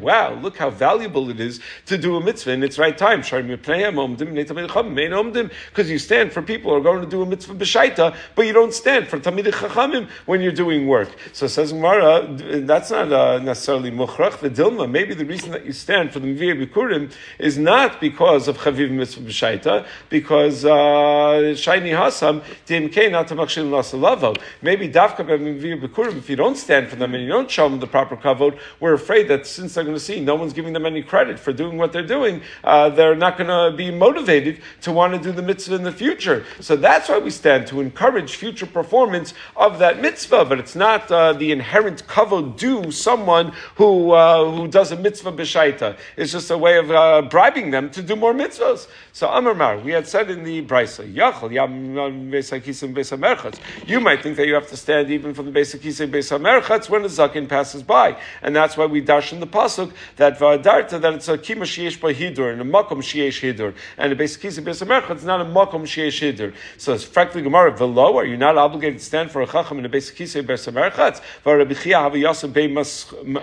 Wow, 0.00 0.34
look 0.34 0.56
how 0.56 0.70
valuable 0.70 1.30
it 1.30 1.40
is 1.40 1.60
to 1.86 1.98
do 1.98 2.16
a 2.16 2.20
mitzvah 2.20 2.52
in 2.52 2.62
its 2.62 2.78
right 2.78 2.96
time. 2.96 3.20
Because 3.20 3.42
you 5.90 5.98
stand 5.98 6.32
for 6.32 6.42
people 6.42 6.70
who 6.70 6.76
are 6.76 6.80
going 6.80 7.00
to 7.02 7.08
do 7.08 7.22
a 7.22 7.26
mitzvah 7.26 7.54
b'shaita, 7.54 8.16
but 8.34 8.46
you 8.46 8.52
don't 8.52 8.72
stand 8.74 9.08
for 9.08 9.18
Talmidei 9.18 9.52
Chachamim 9.52 10.08
when 10.26 10.40
you're 10.40 10.52
doing 10.52 10.86
work. 10.86 11.08
So 11.32 11.46
says 11.46 11.72
Gemara, 11.72 12.26
that's 12.60 12.90
not 12.90 13.12
uh, 13.12 13.38
necessarily 13.38 13.90
muchrach 13.90 14.38
the 14.40 14.50
dilma. 14.50 14.90
Maybe 14.90 15.14
the 15.14 15.24
reason 15.24 15.50
that 15.52 15.64
you 15.64 15.72
stand 15.72 16.12
for 16.12 16.20
the 16.20 16.26
Mivir 16.34 16.66
Bikurim 16.66 17.12
is 17.38 17.58
not 17.58 18.00
because 18.00 18.48
of 18.48 18.58
Chaviv 18.58 18.90
Mitzvah 18.90 19.22
B'Shaita, 19.22 19.86
because 20.08 20.64
uh, 20.64 21.54
Hasam, 21.94 22.42
Dimke 22.66 23.10
not 23.10 23.28
to 23.28 23.34
Makshil 23.34 23.68
Nasalavo. 23.68 24.36
Maybe 24.62 24.88
Davka 24.88 25.24
Mivir 25.24 25.80
Bikurim, 25.80 26.16
if 26.16 26.28
you 26.30 26.36
don't 26.36 26.56
stand 26.56 26.88
for 26.88 26.96
them 26.96 27.14
and 27.14 27.22
you 27.22 27.28
don't 27.28 27.50
show 27.50 27.68
them 27.68 27.80
the 27.80 27.86
proper 27.86 28.16
kavod, 28.16 28.58
we're 28.80 28.94
afraid 28.94 29.28
that 29.28 29.46
since 29.46 29.74
they're 29.74 29.84
going 29.84 29.96
to 29.96 30.00
see 30.00 30.20
no 30.20 30.34
one's 30.34 30.52
giving 30.52 30.72
them 30.72 30.86
any 30.86 31.02
credit 31.02 31.38
for 31.38 31.52
doing 31.52 31.76
what 31.76 31.92
they're 31.92 32.06
doing, 32.06 32.42
uh, 32.64 32.88
they're 32.90 33.14
not 33.14 33.36
going 33.38 33.48
to 33.48 33.76
be 33.76 33.90
motivated 33.90 34.60
to 34.82 34.92
want 34.92 35.14
to 35.14 35.18
do 35.18 35.32
the 35.32 35.42
mitzvah 35.42 35.74
in 35.74 35.82
the 35.82 35.92
future. 35.92 36.44
So 36.60 36.76
that's 36.76 37.08
why 37.08 37.18
we 37.18 37.30
stand 37.30 37.66
to 37.68 37.80
encourage 37.80 38.36
future 38.36 38.66
performance 38.66 39.34
of 39.56 39.78
that 39.78 40.00
mitzvah, 40.00 40.44
but 40.44 40.58
it's 40.58 40.74
not 40.74 41.10
uh, 41.10 41.32
the 41.32 41.52
inherent 41.52 42.06
kavod 42.06 42.56
due 42.56 42.90
someone 42.90 43.52
who, 43.76 44.12
uh, 44.12 44.50
who 44.50 44.68
does 44.68 44.92
a 44.92 44.96
mitzvah 44.96 45.32
b'shaita. 45.32 45.96
It's 46.16 46.32
just 46.32 46.50
a 46.50 46.58
way 46.58 46.78
of 46.78 46.90
uh, 47.14 47.22
bribing 47.22 47.70
them 47.70 47.90
to 47.90 48.02
do 48.02 48.16
more 48.16 48.34
mitzvahs. 48.34 48.88
So 49.12 49.28
Amar 49.28 49.54
Mar, 49.54 49.78
we 49.78 49.92
had 49.92 50.06
said 50.06 50.30
in 50.30 50.44
the 50.44 50.64
Brisa, 50.64 51.12
Yachal 51.12 51.52
Yam 51.52 51.94
Besakisim 52.30 52.94
Besamerchatz. 52.94 53.58
You 53.86 54.00
might 54.00 54.22
think 54.22 54.36
that 54.36 54.46
you 54.46 54.54
have 54.54 54.68
to 54.68 54.76
stand 54.76 55.10
even 55.10 55.34
from 55.34 55.46
the 55.46 55.52
Besakisim 55.52 56.10
Besamerchatz 56.10 56.88
when 56.88 57.02
the 57.02 57.08
Zakin 57.08 57.48
passes 57.48 57.82
by, 57.82 58.16
and 58.42 58.54
that's 58.54 58.76
why 58.76 58.86
we 58.86 59.00
dash 59.00 59.32
in 59.32 59.40
the 59.40 59.46
pasuk 59.46 59.92
that 60.16 60.38
Vadarta 60.38 61.00
that 61.00 61.14
it's 61.14 61.28
a 61.28 61.38
Kima 61.38 61.62
Shiesh 61.62 61.98
Hidur 61.98 62.52
and 62.52 62.60
a 62.60 62.64
Makom 62.64 62.98
Shiesh 62.98 63.40
Hidur, 63.40 63.74
and 63.96 64.12
the 64.12 64.16
Besakisim 64.16 64.64
Besamerchatz 64.64 65.16
is 65.16 65.24
not 65.24 65.40
a 65.40 65.44
Makom 65.44 65.82
Shiesh 65.82 66.20
Hidur. 66.20 66.54
So 66.78 66.94
it's 66.94 67.04
frankly 67.04 67.42
Gemara 67.42 67.76
Velo. 67.76 68.16
Are 68.16 68.24
you 68.24 68.36
not 68.36 68.56
obligated 68.56 68.98
to 68.98 69.04
stand 69.04 69.30
for 69.30 69.42
a 69.42 69.46
Chacham 69.46 69.78
in 69.78 69.84
a 69.84 69.88
Besakisim 69.88 70.44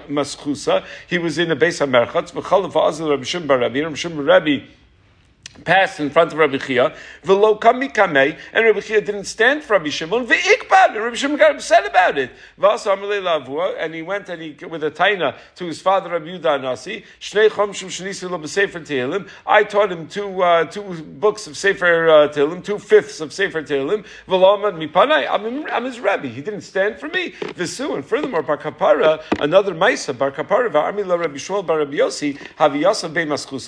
Maschusa. 0.09 0.85
He 1.07 1.17
was 1.17 1.37
in 1.37 1.51
a 1.51 1.55
Besamerchatz. 1.55 2.31
V'chalav 2.33 2.73
Azil 2.73 3.09
Rabbi 3.09 3.23
Shim 3.23 3.47
Barabi. 3.47 3.60
Rabbi 3.61 3.79
Shim 3.93 4.25
Rabbi 4.25 4.80
passed 5.63 5.99
in 5.99 6.09
front 6.09 6.31
of 6.31 6.39
Rabbi 6.39 6.57
Chia, 6.57 6.95
v'lo 7.23 7.59
kami 7.59 7.91
and 8.53 8.65
Rabbi 8.65 8.79
Chia 8.79 9.01
didn't 9.01 9.25
stand 9.25 9.63
for 9.63 9.73
Rabbi 9.73 9.89
Shimon, 9.89 10.21
and 10.21 10.95
Rabbi 10.95 11.15
Shimon 11.15 11.37
got 11.37 11.55
upset 11.55 11.85
about 11.85 12.17
it. 12.17 12.31
And 12.57 13.93
he 13.93 14.01
went 14.01 14.29
and 14.29 14.41
he, 14.41 14.65
with 14.65 14.83
a 14.83 14.91
taina 14.91 15.35
to 15.55 15.65
his 15.65 15.81
father 15.81 16.09
Rabbi 16.09 16.27
Yudah 16.27 16.61
Nasi, 16.61 17.03
shnei 17.19 17.49
lo 18.29 18.37
b'sefer 18.37 19.29
I 19.45 19.63
taught 19.63 19.91
him 19.91 20.07
two, 20.07 20.41
uh, 20.41 20.65
two 20.65 20.81
books 20.83 21.47
of 21.47 21.57
Sefer 21.57 22.09
uh, 22.09 22.27
Tehillim, 22.29 22.63
two 22.63 22.79
fifths 22.79 23.21
of 23.21 23.33
Sefer 23.33 23.61
Tehillim, 23.61 24.05
v'lo 24.27 24.57
amad 24.57 24.75
mipanai, 24.75 25.27
I'm, 25.29 25.67
I'm 25.67 25.85
his 25.85 25.99
Rabbi, 25.99 26.27
he 26.27 26.41
didn't 26.41 26.61
stand 26.61 26.97
for 26.99 27.09
me, 27.09 27.31
v'su, 27.31 27.95
and 27.95 28.05
furthermore, 28.05 28.41
Bar 28.41 28.57
Kapara, 28.57 29.23
another 29.39 29.73
Maisa, 29.75 30.17
Bar 30.17 30.31
Kapara, 30.31 30.69
v'armi 30.69 31.07
Rabbi 31.07 31.35
Shmuel 31.35 31.65
bar 31.65 31.79
Rabbi 31.79 31.97
Yossi, 31.97 32.37
Haviyasa 32.57 33.11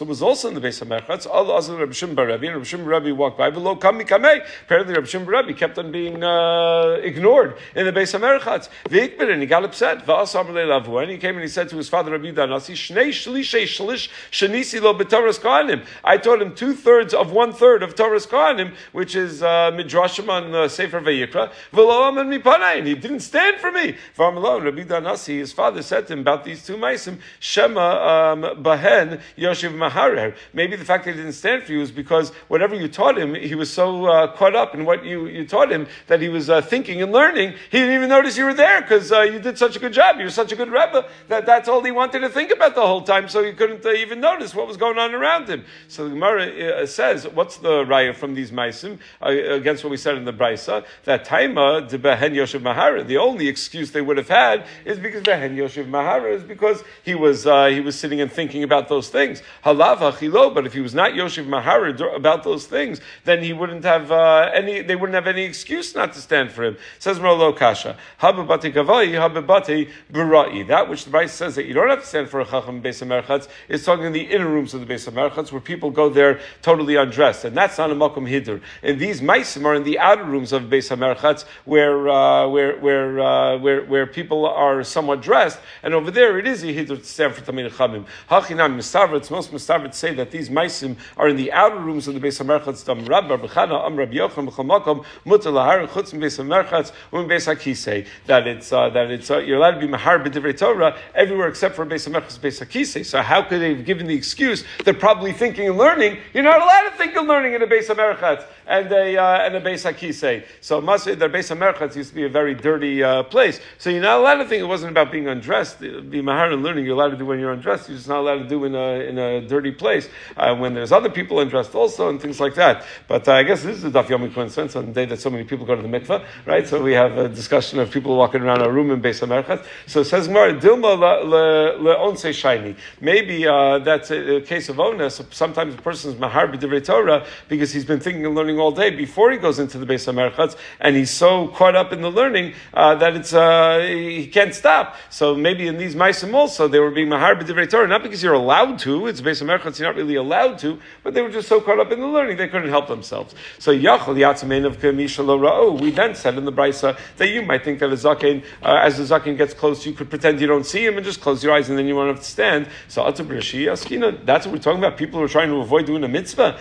was 0.05 0.21
also 0.21 0.47
in 0.47 0.53
the 0.53 0.61
base 0.61 0.81
of 0.81 0.87
Merchatz, 0.87 1.27
Allah 1.29 1.53
Azal 1.73 1.79
Rabbi 1.79 1.93
Shimon 1.93 2.15
Rabbi, 2.15 2.45
and 2.45 2.55
Rabbi 2.55 2.65
Shimon 2.65 2.85
Rabbi 2.85 3.11
walked 3.11 3.37
by, 3.37 3.49
below 3.49 3.75
Kami 3.75 4.03
Kamei. 4.05 4.45
Apparently, 4.63 4.93
Rabbi 4.93 5.07
Shimon 5.07 5.27
Rabbi 5.27 5.53
kept 5.53 5.77
on 5.77 5.91
being 5.91 6.23
uh, 6.23 6.99
ignored 7.01 7.57
in 7.75 7.85
the 7.85 7.91
base 7.91 8.13
of 8.13 8.21
Merchatz. 8.21 8.69
V'ikbid, 8.85 9.31
and 9.31 9.41
he 9.41 9.47
got 9.47 9.63
upset. 9.63 10.07
And 10.07 11.11
he 11.11 11.17
came 11.17 11.35
and 11.35 11.41
he 11.41 11.47
said 11.47 11.69
to 11.69 11.77
his 11.77 11.89
father 11.89 12.11
Rabbi 12.11 12.31
Danasi, 12.31 12.73
Shnei 12.73 13.09
Shlishei 13.09 13.63
Shlish 13.63 14.09
Shanisi 14.31 14.81
Lo 14.81 14.93
B'Torahs 14.93 15.39
Kohanim. 15.39 15.85
I 16.03 16.17
taught 16.17 16.41
him 16.41 16.55
two 16.55 16.73
thirds 16.73 17.13
of 17.13 17.31
one 17.31 17.53
third 17.53 17.83
of 17.83 17.95
Torah's 17.95 18.27
Kohanim, 18.27 18.73
which 18.91 19.15
is 19.15 19.41
uh, 19.43 19.71
Midrashim 19.71 20.29
on 20.29 20.53
uh, 20.53 20.67
Sefer 20.67 21.01
Vayikra. 21.01 21.51
V'lo 21.73 22.19
and 22.19 22.31
Mipanai, 22.31 22.79
and 22.79 22.87
he 22.87 22.95
didn't 22.95 23.21
stand 23.21 23.57
for 23.59 23.71
me. 23.71 23.95
V'amalo, 24.17 24.63
Rabbi 24.63 24.83
Danasi, 24.83 25.39
his 25.39 25.53
father 25.53 25.81
said 25.81 26.07
to 26.07 26.13
him 26.13 26.19
about 26.19 26.43
these 26.43 26.65
two 26.65 26.75
maisim, 26.75 27.19
Shema 27.39 28.33
um, 28.33 28.41
Bahen 28.63 29.21
Yoshiv 29.37 29.73
Maharer. 29.73 30.35
Maybe 30.53 30.75
the 30.75 30.85
fact 30.85 31.05
that 31.05 31.11
he 31.11 31.17
didn't 31.17 31.33
stand 31.33 31.62
because 31.69 32.29
whatever 32.47 32.75
you 32.75 32.87
taught 32.87 33.17
him, 33.17 33.35
he 33.35 33.55
was 33.55 33.71
so 33.71 34.05
uh, 34.05 34.27
caught 34.35 34.55
up 34.55 34.73
in 34.75 34.85
what 34.85 35.05
you, 35.05 35.27
you 35.27 35.45
taught 35.45 35.71
him 35.71 35.87
that 36.07 36.21
he 36.21 36.29
was 36.29 36.49
uh, 36.49 36.61
thinking 36.61 37.01
and 37.01 37.11
learning. 37.11 37.53
He 37.71 37.79
didn't 37.79 37.95
even 37.95 38.09
notice 38.09 38.37
you 38.37 38.45
were 38.45 38.53
there 38.53 38.81
because 38.81 39.11
uh, 39.11 39.21
you 39.21 39.39
did 39.39 39.57
such 39.57 39.75
a 39.75 39.79
good 39.79 39.93
job. 39.93 40.17
You 40.17 40.25
were 40.25 40.29
such 40.29 40.51
a 40.51 40.55
good 40.55 40.69
Rebbe 40.69 41.07
that 41.27 41.45
that's 41.45 41.67
all 41.67 41.83
he 41.83 41.91
wanted 41.91 42.19
to 42.19 42.29
think 42.29 42.51
about 42.51 42.75
the 42.75 42.85
whole 42.85 43.01
time, 43.01 43.27
so 43.29 43.43
he 43.43 43.53
couldn't 43.53 43.85
uh, 43.85 43.91
even 43.91 44.19
notice 44.19 44.53
what 44.53 44.67
was 44.67 44.77
going 44.77 44.97
on 44.97 45.13
around 45.13 45.47
him. 45.47 45.65
So 45.87 46.05
the 46.05 46.11
Gemara 46.11 46.81
uh, 46.81 46.85
says, 46.85 47.27
what's 47.27 47.57
the 47.57 47.83
raya 47.85 48.15
from 48.15 48.33
these 48.33 48.51
maisim 48.51 48.99
uh, 49.21 49.29
against 49.29 49.83
what 49.83 49.91
we 49.91 49.97
said 49.97 50.17
in 50.17 50.25
the 50.25 50.33
Brisa? 50.33 50.85
That 51.03 51.25
taima 51.25 51.87
de 51.87 51.97
behen 51.97 52.33
Yoshev 52.33 52.61
Mahara. 52.61 53.05
The 53.05 53.17
only 53.17 53.47
excuse 53.47 53.91
they 53.91 54.01
would 54.01 54.17
have 54.17 54.29
had 54.29 54.65
is 54.85 54.99
because 54.99 55.23
behen 55.23 55.55
Yoshev 55.55 55.89
Mahara 55.89 56.33
is 56.33 56.43
because 56.43 56.83
he 57.03 57.15
was 57.15 57.43
he 57.43 57.79
was 57.79 57.97
sitting 57.97 58.21
and 58.21 58.31
thinking 58.31 58.63
about 58.63 58.89
those 58.89 59.09
things. 59.09 59.41
Halav 59.65 59.97
hachilo. 59.97 60.53
But 60.53 60.65
if 60.65 60.73
he 60.73 60.81
was 60.81 60.93
not 60.93 61.11
Yoshev 61.13 61.47
Mahara 61.53 62.15
about 62.15 62.43
those 62.43 62.65
things, 62.65 63.01
then 63.23 63.43
he 63.43 63.53
wouldn't 63.53 63.83
have 63.83 64.11
any. 64.11 64.81
They 64.81 64.95
wouldn't 64.95 65.15
have 65.15 65.27
any 65.27 65.43
excuse 65.43 65.93
not 65.95 66.13
to 66.13 66.19
stand 66.19 66.51
for 66.51 66.63
him. 66.63 66.77
Says 66.99 67.19
Merlo 67.19 67.55
Kasha. 67.55 67.97
Hababati 68.19 68.73
Gavai, 68.73 69.11
Hababati 69.11 69.89
Burai. 70.11 70.67
That 70.67 70.89
which 70.89 71.05
the 71.05 71.11
Bryce 71.11 71.33
says 71.33 71.55
that 71.55 71.65
you 71.65 71.73
don't 71.73 71.89
have 71.89 72.01
to 72.01 72.05
stand 72.05 72.29
for 72.29 72.39
a 72.39 72.45
Chacham 72.45 72.81
Beis 72.81 73.05
Merchatz 73.05 73.47
is 73.69 73.85
talking 73.85 74.05
in 74.05 74.13
the 74.13 74.21
inner 74.21 74.47
rooms 74.47 74.73
of 74.73 74.85
the 74.85 74.93
Beis 74.93 75.11
Merchatz 75.11 75.51
where 75.51 75.61
people 75.61 75.91
go 75.91 76.09
there 76.09 76.39
totally 76.61 76.95
undressed. 76.95 77.45
And 77.45 77.55
that's 77.55 77.77
not 77.77 77.91
a 77.91 77.95
Makom 77.95 78.29
Hidr. 78.29 78.61
And 78.81 78.99
these 78.99 79.21
Maisim 79.21 79.65
are 79.65 79.75
in 79.75 79.83
the 79.83 79.99
outer 79.99 80.23
rooms 80.23 80.53
of 80.53 80.63
Beis 80.63 80.95
Merchatz 80.95 81.45
where, 81.65 82.09
uh, 82.09 82.47
where, 82.47 82.77
where, 82.79 83.19
uh, 83.19 83.57
where, 83.57 83.85
where 83.85 84.07
people 84.07 84.45
are 84.45 84.83
somewhat 84.83 85.21
dressed. 85.21 85.59
And 85.83 85.93
over 85.93 86.11
there 86.11 86.37
it 86.39 86.47
is 86.47 86.63
a 86.63 86.67
Hidr 86.67 86.99
to 86.99 87.03
stand 87.03 87.35
for 87.35 87.45
Tamil 87.45 87.69
Chamim. 87.69 88.05
Hachinam 88.29 88.75
Mistavritz, 88.75 89.29
most 89.29 89.51
Mistavritz 89.51 89.95
say 89.95 90.13
that 90.13 90.31
these 90.31 90.49
Maisim 90.49 90.97
are 91.17 91.29
in 91.29 91.35
the 91.35 91.42
outer 91.51 91.79
rooms 91.79 92.07
of 92.07 92.13
the 92.13 92.19
Beis 92.19 92.43
Merchatz. 92.45 92.85
Dam 92.85 93.05
Rab, 93.05 93.29
Rabbi 93.29 93.47
Am 93.55 93.95
Rabbi 93.95 94.13
Yochanan, 94.13 94.49
B'chamakom, 94.49 95.05
Mutal 95.25 95.53
Lahar, 95.53 95.87
Chutz, 95.87 96.13
Beis 96.13 96.39
Merchatz, 96.43 96.91
Um 97.11 97.27
Beis 97.27 97.53
Hakisei. 97.53 98.07
That 98.27 98.47
it's, 98.47 98.71
uh, 98.71 98.89
that 98.89 99.11
it's, 99.11 99.29
uh, 99.29 99.39
you're 99.39 99.57
allowed 99.57 99.71
to 99.71 99.79
be 99.79 99.87
Mahar 99.87 100.19
B'divrei 100.19 100.57
Torah 100.57 100.97
everywhere 101.15 101.47
except 101.47 101.75
for 101.75 101.85
Beis 101.85 102.09
Merchatz, 102.09 102.39
Beis 102.39 102.65
Hakisei. 102.65 103.05
So 103.05 103.21
how 103.21 103.41
could 103.41 103.61
they 103.61 103.75
have 103.75 103.85
given 103.85 104.07
the 104.07 104.15
excuse? 104.15 104.63
They're 104.83 104.93
probably 104.93 105.33
thinking 105.33 105.67
and 105.67 105.77
learning. 105.77 106.17
You're 106.33 106.43
not 106.43 106.61
allowed 106.61 106.89
to 106.89 106.97
think 106.97 107.15
and 107.15 107.27
learning 107.27 107.53
in 107.53 107.61
a 107.61 107.67
Beis 107.67 107.87
Merchatz 107.87 108.45
and 108.67 108.91
a, 108.91 109.17
uh, 109.17 109.45
and 109.45 109.55
a 109.55 109.61
Beis 109.61 109.91
Hakisei. 109.91 110.45
So 110.61 110.81
must 110.81 111.05
their 111.05 111.29
Beis 111.29 111.55
Merchatz 111.57 111.95
used 111.95 112.09
to 112.09 112.15
be 112.15 112.23
a 112.23 112.29
very 112.29 112.53
dirty 112.53 113.03
uh, 113.03 113.23
place. 113.23 113.59
So 113.77 113.89
you're 113.89 114.01
not 114.01 114.19
allowed 114.19 114.35
to 114.35 114.45
think 114.47 114.61
it 114.61 114.65
wasn't 114.65 114.91
about 114.91 115.11
being 115.11 115.27
undressed. 115.27 115.79
Be 115.79 116.21
Mahar 116.21 116.51
and 116.51 116.63
learning, 116.63 116.85
you're 116.85 116.95
allowed 116.95 117.09
to 117.09 117.17
do 117.17 117.25
when 117.25 117.39
you're 117.39 117.51
undressed. 117.51 117.89
You're 117.89 117.97
just 117.97 118.07
not 118.07 118.19
allowed 118.19 118.39
to 118.39 118.47
do 118.47 118.65
in 118.65 118.75
a, 118.75 118.89
in 119.01 119.17
a 119.17 119.41
dirty 119.47 119.71
place 119.71 120.09
uh, 120.37 120.55
when 120.55 120.73
there's 120.73 120.91
other 120.91 121.09
people 121.09 121.32
undressed 121.39 121.75
also 121.75 122.09
and 122.09 122.21
things 122.21 122.39
like 122.39 122.55
that. 122.55 122.85
But 123.07 123.27
uh, 123.27 123.33
I 123.33 123.43
guess 123.43 123.63
this 123.63 123.77
is 123.77 123.83
a 123.85 123.91
Daf 123.91 124.05
Yomi 124.05 124.33
coincidence 124.33 124.75
on 124.75 124.87
the 124.87 124.91
day 124.91 125.05
that 125.05 125.19
so 125.19 125.29
many 125.29 125.43
people 125.43 125.65
go 125.65 125.75
to 125.75 125.81
the 125.81 125.87
mikveh, 125.87 126.23
right? 126.45 126.67
So 126.67 126.81
we 126.81 126.93
have 126.93 127.17
a 127.17 127.29
discussion 127.29 127.79
of 127.79 127.91
people 127.91 128.15
walking 128.15 128.41
around 128.41 128.61
a 128.61 128.71
room 128.71 128.91
in 128.91 129.01
Beis 129.01 129.25
Merchatz. 129.27 129.65
So 129.87 130.03
says 130.03 130.27
Gemara, 130.27 130.53
Dilma 130.53 130.97
le'onse 130.97 132.33
shiny. 132.33 132.75
Maybe 133.01 133.47
uh, 133.47 133.79
that's 133.79 134.11
a, 134.11 134.37
a, 134.37 134.41
case 134.41 134.69
of 134.69 134.79
onus. 134.79 135.21
Sometimes 135.31 135.75
a 135.75 135.77
person's 135.77 136.19
mahar 136.19 136.47
b'divrei 136.47 136.83
Torah 136.83 137.25
because 137.47 137.73
he's 137.73 137.85
been 137.85 137.99
thinking 137.99 138.25
and 138.25 138.35
learning 138.35 138.59
all 138.59 138.71
day 138.71 138.89
before 138.89 139.31
he 139.31 139.37
goes 139.37 139.59
into 139.59 139.77
the 139.77 139.85
Beis 139.85 140.11
Merchatz, 140.13 140.55
and 140.79 140.95
he's 140.95 141.11
so 141.11 141.47
caught 141.49 141.75
up 141.75 141.91
in 141.91 142.01
the 142.01 142.11
learning 142.11 142.53
uh, 142.73 142.95
that 142.95 143.15
it's 143.15 143.33
uh, 143.33 143.79
he 143.79 144.27
can't 144.27 144.53
stop. 144.53 144.95
So 145.09 145.35
maybe 145.35 145.67
in 145.67 145.77
these 145.77 145.95
ma'asim 145.95 146.33
also 146.33 146.67
they 146.67 146.79
were 146.79 146.91
being 146.91 147.09
mahar 147.09 147.35
b'divrei 147.35 147.69
Torah, 147.69 147.87
not 147.87 148.03
because 148.03 148.21
you're 148.23 148.33
allowed 148.33 148.79
to. 148.79 149.07
It's 149.07 149.21
Beis 149.21 149.41
Merchatz, 149.41 149.79
you're 149.79 149.87
not 149.87 149.95
really 149.95 150.15
allowed 150.15 150.59
to, 150.59 150.79
but 151.03 151.13
they 151.13 151.21
were 151.23 151.31
just 151.31 151.47
so 151.47 151.59
caught 151.59 151.79
up 151.79 151.91
in 151.91 151.99
the 151.99 152.07
learning 152.07 152.37
they 152.37 152.47
couldn't 152.47 152.69
help 152.69 152.87
themselves. 152.87 153.33
So 153.59 153.75
yachol 153.75 154.13
of. 154.13 155.81
We 155.81 155.91
then 155.91 156.15
said 156.15 156.37
in 156.37 156.45
the 156.45 156.51
brisa 156.51 156.97
that 157.17 157.29
you 157.29 157.41
might 157.41 157.63
think 157.63 157.79
that 157.79 157.89
a 157.89 157.95
zaken, 157.95 158.43
uh, 158.61 158.81
as 158.83 158.97
the 158.97 159.03
zaken 159.03 159.37
gets 159.37 159.53
close, 159.53 159.85
you 159.85 159.93
could 159.93 160.09
pretend 160.09 160.39
you 160.41 160.47
don't 160.47 160.65
see 160.65 160.85
him 160.85 160.97
and 160.97 161.05
just 161.05 161.21
close 161.21 161.43
your 161.43 161.53
eyes 161.53 161.69
and 161.69 161.77
then 161.77 161.87
you 161.87 161.95
won't 161.95 162.09
have 162.09 162.23
to 162.23 162.29
stand. 162.29 162.67
So 162.87 163.03
that's 163.03 163.19
what 163.19 164.53
we're 164.53 164.57
talking 164.59 164.79
about. 164.79 164.97
People 164.97 165.19
who 165.19 165.25
are 165.25 165.29
trying 165.29 165.49
to 165.49 165.57
avoid 165.57 165.85
doing 165.85 166.03
a 166.03 166.07
mitzvah. 166.07 166.59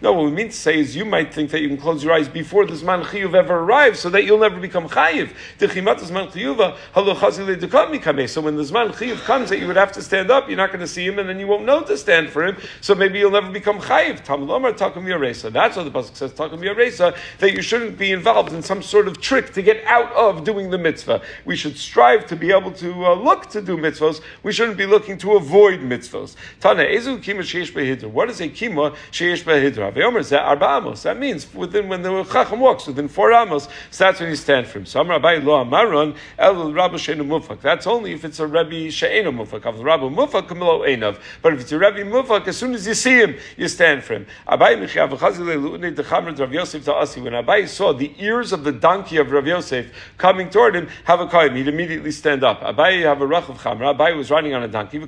No, 0.00 0.12
what 0.12 0.24
we 0.24 0.30
mean 0.30 0.48
to 0.48 0.56
say 0.56 0.78
is 0.78 0.96
you 0.96 1.04
might 1.04 1.34
think 1.34 1.50
that 1.50 1.60
you 1.60 1.68
can 1.68 1.76
close 1.76 2.04
your 2.04 2.12
eyes 2.12 2.28
before 2.28 2.66
the 2.66 2.74
zman 2.74 3.04
chiyuv 3.04 3.34
ever 3.34 3.58
arrives, 3.58 4.00
so 4.00 4.10
that 4.10 4.24
you'll 4.24 4.38
never 4.38 4.58
become 4.60 4.88
chayiv. 4.88 5.30
So 5.58 5.68
when 8.40 8.56
the 8.56 8.62
zman 8.62 8.92
chiyuv 8.92 9.24
comes, 9.24 9.50
that 9.50 9.58
you 9.58 9.66
would 9.66 9.76
have 9.76 9.92
to 9.92 10.02
stand 10.02 10.30
up, 10.30 10.48
you're 10.48 10.56
not 10.56 10.68
going 10.68 10.80
to 10.80 10.86
see 10.86 11.06
him, 11.06 11.13
and 11.18 11.28
then 11.28 11.38
you 11.38 11.46
won't 11.46 11.64
know 11.64 11.82
to 11.82 11.96
stand 11.96 12.30
for 12.30 12.44
him. 12.44 12.56
So 12.80 12.94
maybe 12.94 13.18
you'll 13.18 13.30
never 13.30 13.50
become 13.50 13.80
chayiv. 13.80 14.18
That's 15.52 15.76
what 15.76 15.84
the 15.84 15.90
pasuk 15.90 16.16
says. 16.16 16.32
That 17.38 17.52
you 17.52 17.62
shouldn't 17.62 17.98
be 17.98 18.12
involved 18.12 18.52
in 18.52 18.62
some 18.62 18.82
sort 18.82 19.08
of 19.08 19.20
trick 19.20 19.52
to 19.54 19.62
get 19.62 19.84
out 19.84 20.12
of 20.12 20.44
doing 20.44 20.70
the 20.70 20.78
mitzvah. 20.78 21.22
We 21.44 21.56
should 21.56 21.76
strive 21.76 22.26
to 22.26 22.36
be 22.36 22.52
able 22.52 22.72
to 22.72 23.06
uh, 23.06 23.14
look 23.14 23.48
to 23.50 23.60
do 23.62 23.76
mitzvahs. 23.76 24.20
We 24.42 24.52
shouldn't 24.52 24.78
be 24.78 24.86
looking 24.86 25.18
to 25.18 25.32
avoid 25.32 25.80
mitzvahs. 25.80 26.36
Tana, 26.60 26.84
ezu 26.84 27.18
kima 27.22 27.40
sheish 27.40 27.72
behidra. 27.72 28.10
What 28.10 28.30
is 28.30 28.40
a 28.40 28.48
kima 28.48 28.94
sheish 29.10 29.44
behidra? 29.44 29.92
Ve'omer 29.92 30.20
zeh 30.20 30.40
arba 30.40 30.78
amos. 30.78 31.02
That 31.02 31.18
means 31.18 31.52
within 31.54 31.88
when 31.88 32.02
the 32.02 32.24
chacham 32.24 32.60
walks 32.60 32.86
within 32.86 33.08
four 33.08 33.32
amos. 33.32 33.68
So 33.90 34.04
that's 34.04 34.20
when 34.20 34.30
you 34.30 34.36
stand 34.36 34.66
for 34.66 34.78
him. 34.78 34.86
So 34.86 35.00
Amar 35.00 35.20
Abai 35.20 35.42
lo 35.42 35.64
amaron 35.64 36.16
el 36.38 36.72
rabbi 36.72 36.96
sheinu 36.96 37.26
mufak. 37.26 37.60
That's 37.60 37.86
only 37.86 38.12
if 38.12 38.24
it's 38.24 38.40
a 38.40 38.46
rabbi 38.46 38.88
sheinu 38.88 39.32
mufak. 39.34 39.62
The 39.62 39.84
rabbi 39.84 40.04
mufak 40.04 40.48
kamilo 40.48 40.86
But 41.00 41.54
if 41.54 41.60
it's 41.60 41.72
a 41.72 41.78
rabbi 41.78 42.00
mufak, 42.00 42.46
as 42.46 42.56
soon 42.56 42.74
as 42.74 42.86
you 42.86 42.94
see 42.94 43.18
him, 43.18 43.36
you 43.56 43.68
stand 43.68 44.02
for 44.04 44.14
him. 44.14 44.26
When 44.44 44.58
Abai 47.38 47.68
saw 47.68 47.92
the 47.92 48.12
ears 48.18 48.52
of 48.52 48.64
the 48.64 48.72
donkey 48.72 49.16
of 49.16 49.30
Rav 49.30 49.46
Yosef 49.46 49.86
coming 50.18 50.50
toward 50.50 50.76
him, 50.76 50.88
have 51.04 51.20
a 51.20 51.26
koyim. 51.26 51.56
He'd 51.56 51.68
immediately 51.68 52.10
stand 52.10 52.44
up. 52.44 52.60
Abai 52.60 53.02
have 53.02 53.20
a 53.22 53.26
rach 53.26 53.48
of 53.48 53.58
chamra. 53.58 53.94
Abai 53.96 54.16
was 54.16 54.30
riding 54.30 54.54
on 54.54 54.62
a 54.62 54.68
donkey. 54.68 54.98